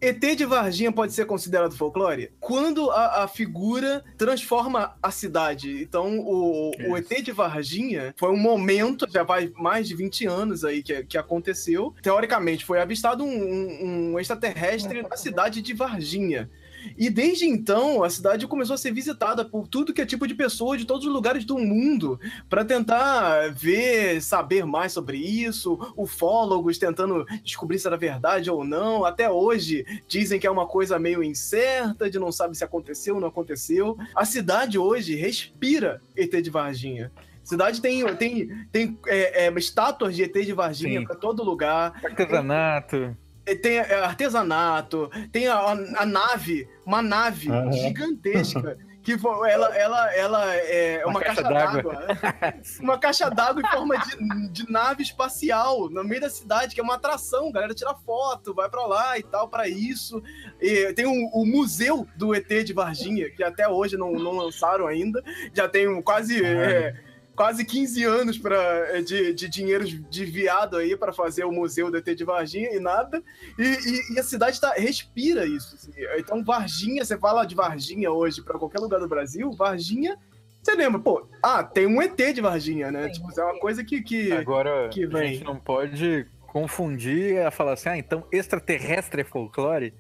[0.01, 2.31] ET de Varginha pode ser considerado folclore?
[2.39, 5.83] Quando a, a figura transforma a cidade.
[5.83, 10.65] Então, o, o ET de Varginha foi um momento, já vai mais de 20 anos
[10.65, 11.95] aí que, que aconteceu.
[12.03, 16.49] Teoricamente, foi avistado um, um- um extraterrestre na cidade de Varginha.
[16.97, 20.35] E desde então, a cidade começou a ser visitada por tudo que é tipo de
[20.35, 26.79] pessoa de todos os lugares do mundo para tentar ver, saber mais sobre isso, ufólogos
[26.79, 29.05] tentando descobrir se era verdade ou não.
[29.05, 33.21] Até hoje dizem que é uma coisa meio incerta, de não sabe se aconteceu ou
[33.21, 33.97] não aconteceu.
[34.15, 37.11] A cidade hoje respira ET de Varginha.
[37.43, 41.95] Cidade tem, tem, tem é, é, estátuas de ET de Varginha para todo lugar.
[42.05, 43.17] Artesanato.
[43.55, 47.73] Tem é, artesanato, tem a, a- nave, uma nave Aham.
[47.73, 48.77] gigantesca.
[49.03, 49.13] Que
[49.49, 52.07] ela, ela, ela é uma, Uma caixa, caixa d'água.
[52.83, 56.83] uma caixa d'água em forma de, de nave espacial no meio da cidade, que é
[56.83, 57.49] uma atração.
[57.49, 60.21] A galera tira foto, vai pra lá e tal, pra isso.
[60.61, 64.89] E tem o, o museu do ET de Varginha, que até hoje não, não lançaram
[64.89, 65.23] ainda.
[65.55, 66.45] Já tem um quase.
[66.45, 66.97] é,
[67.37, 68.57] quase 15 anos pra,
[68.97, 72.81] é, de, de dinheiro desviado aí para fazer o museu do ET de Varginha e
[72.81, 73.23] nada.
[73.59, 75.75] E, e- e a cidade tá, respira isso.
[75.77, 75.93] assim.
[76.19, 80.17] Então, Varginha, você fala de Varginha hoje para qualquer lugar do Brasil, Varginha,
[80.63, 83.03] você lembra, pô, ah, tem um ET de Varginha, né?
[83.05, 84.03] Tem Tipo, é uma coisa que.
[84.03, 84.33] que...
[84.33, 85.35] Agora, que a vem.
[85.35, 89.93] gente não pode confundir a falar assim, ah, então extraterrestre é folclore?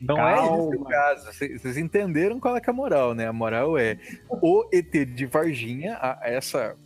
[0.00, 1.26] Não, não é esse o caso.
[1.32, 3.26] Vocês vocês entenderam qual é, que é a moral, né?
[3.26, 3.98] A moral é
[4.42, 6.76] o ET de Varginha, a- essa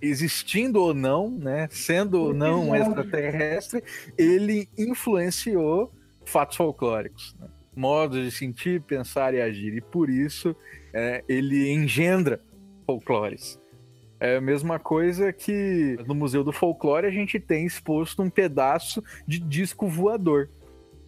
[0.00, 3.82] existindo ou não, né, sendo ou não um extraterrestre,
[4.16, 5.90] ele influenciou
[6.24, 7.48] fatos folclóricos, né?
[7.74, 10.54] modos de sentir, pensar e agir, e por isso
[10.92, 12.40] é, ele engendra
[12.86, 13.58] folclores.
[14.20, 19.02] É a mesma coisa que no Museu do Folclore a gente tem exposto um pedaço
[19.26, 20.48] de disco voador.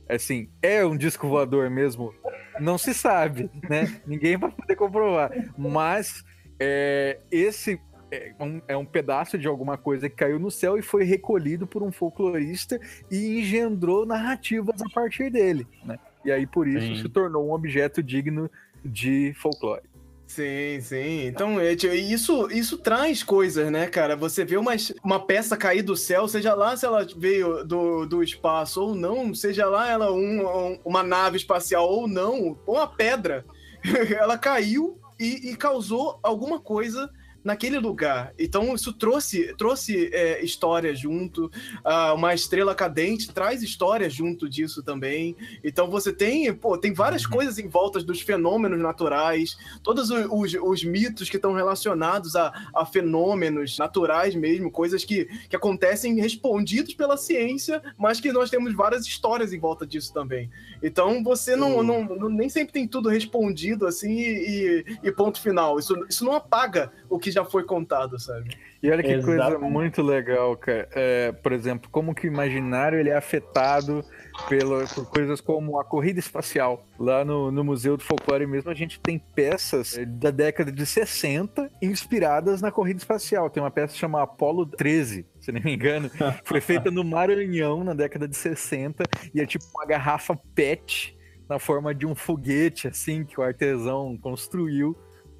[0.08, 2.14] Assim, é um disco voador mesmo?
[2.58, 4.00] Não se sabe, né?
[4.06, 5.30] Ninguém vai poder comprovar.
[5.56, 6.24] Mas
[6.58, 7.80] é, esse
[8.10, 11.66] é um, é um pedaço de alguma coisa que caiu no céu e foi recolhido
[11.66, 12.80] por um folclorista
[13.10, 15.98] e engendrou narrativas a partir dele, né?
[16.24, 17.02] E aí por isso Sim.
[17.02, 18.50] se tornou um objeto digno
[18.84, 19.82] de folclore.
[20.28, 21.26] Sim, sim.
[21.26, 24.14] Então, é, isso, isso traz coisas, né, cara?
[24.14, 24.72] Você vê uma,
[25.02, 29.34] uma peça cair do céu, seja lá se ela veio do, do espaço ou não,
[29.34, 33.42] seja lá ela um- uma nave espacial ou não, ou uma pedra,
[34.20, 37.10] ela caiu e, e causou alguma coisa
[37.42, 38.32] naquele lugar.
[38.38, 41.50] Então, isso trouxe, trouxe é, história junto.
[41.84, 45.36] Ah, uma estrela cadente traz história junto disso também.
[45.64, 50.52] Então, você tem, pô, tem várias coisas em volta dos fenômenos naturais, todos o- os,
[50.54, 56.94] os mitos que estão relacionados a, a fenômenos naturais mesmo, coisas que, que acontecem respondidos
[56.94, 60.50] pela ciência, mas que nós temos várias histórias em volta disso também.
[60.82, 65.78] Então você não, não, não- nem sempre tem tudo respondido assim e, e ponto final.
[65.78, 68.56] Isso, isso não apaga o que já foi contado, sabe?
[68.82, 69.72] E olha que coisa Exatamente.
[69.72, 70.88] muito legal, cara.
[70.92, 74.04] É, por exemplo, como que o imaginário ele é afetado
[74.48, 76.86] pela, por coisas como a corrida espacial.
[76.98, 80.86] Lá no, no Museu do Folclore mesmo, a gente tem peças é, da década de
[80.86, 83.50] 60 inspiradas na corrida espacial.
[83.50, 86.10] Tem uma peça chamada Apollo 13, se não me engano.
[86.44, 91.16] Foi feita no Maranhão na década de 60 e é tipo uma garrafa PET
[91.48, 94.96] na forma de um foguete, assim, que o artesão construiu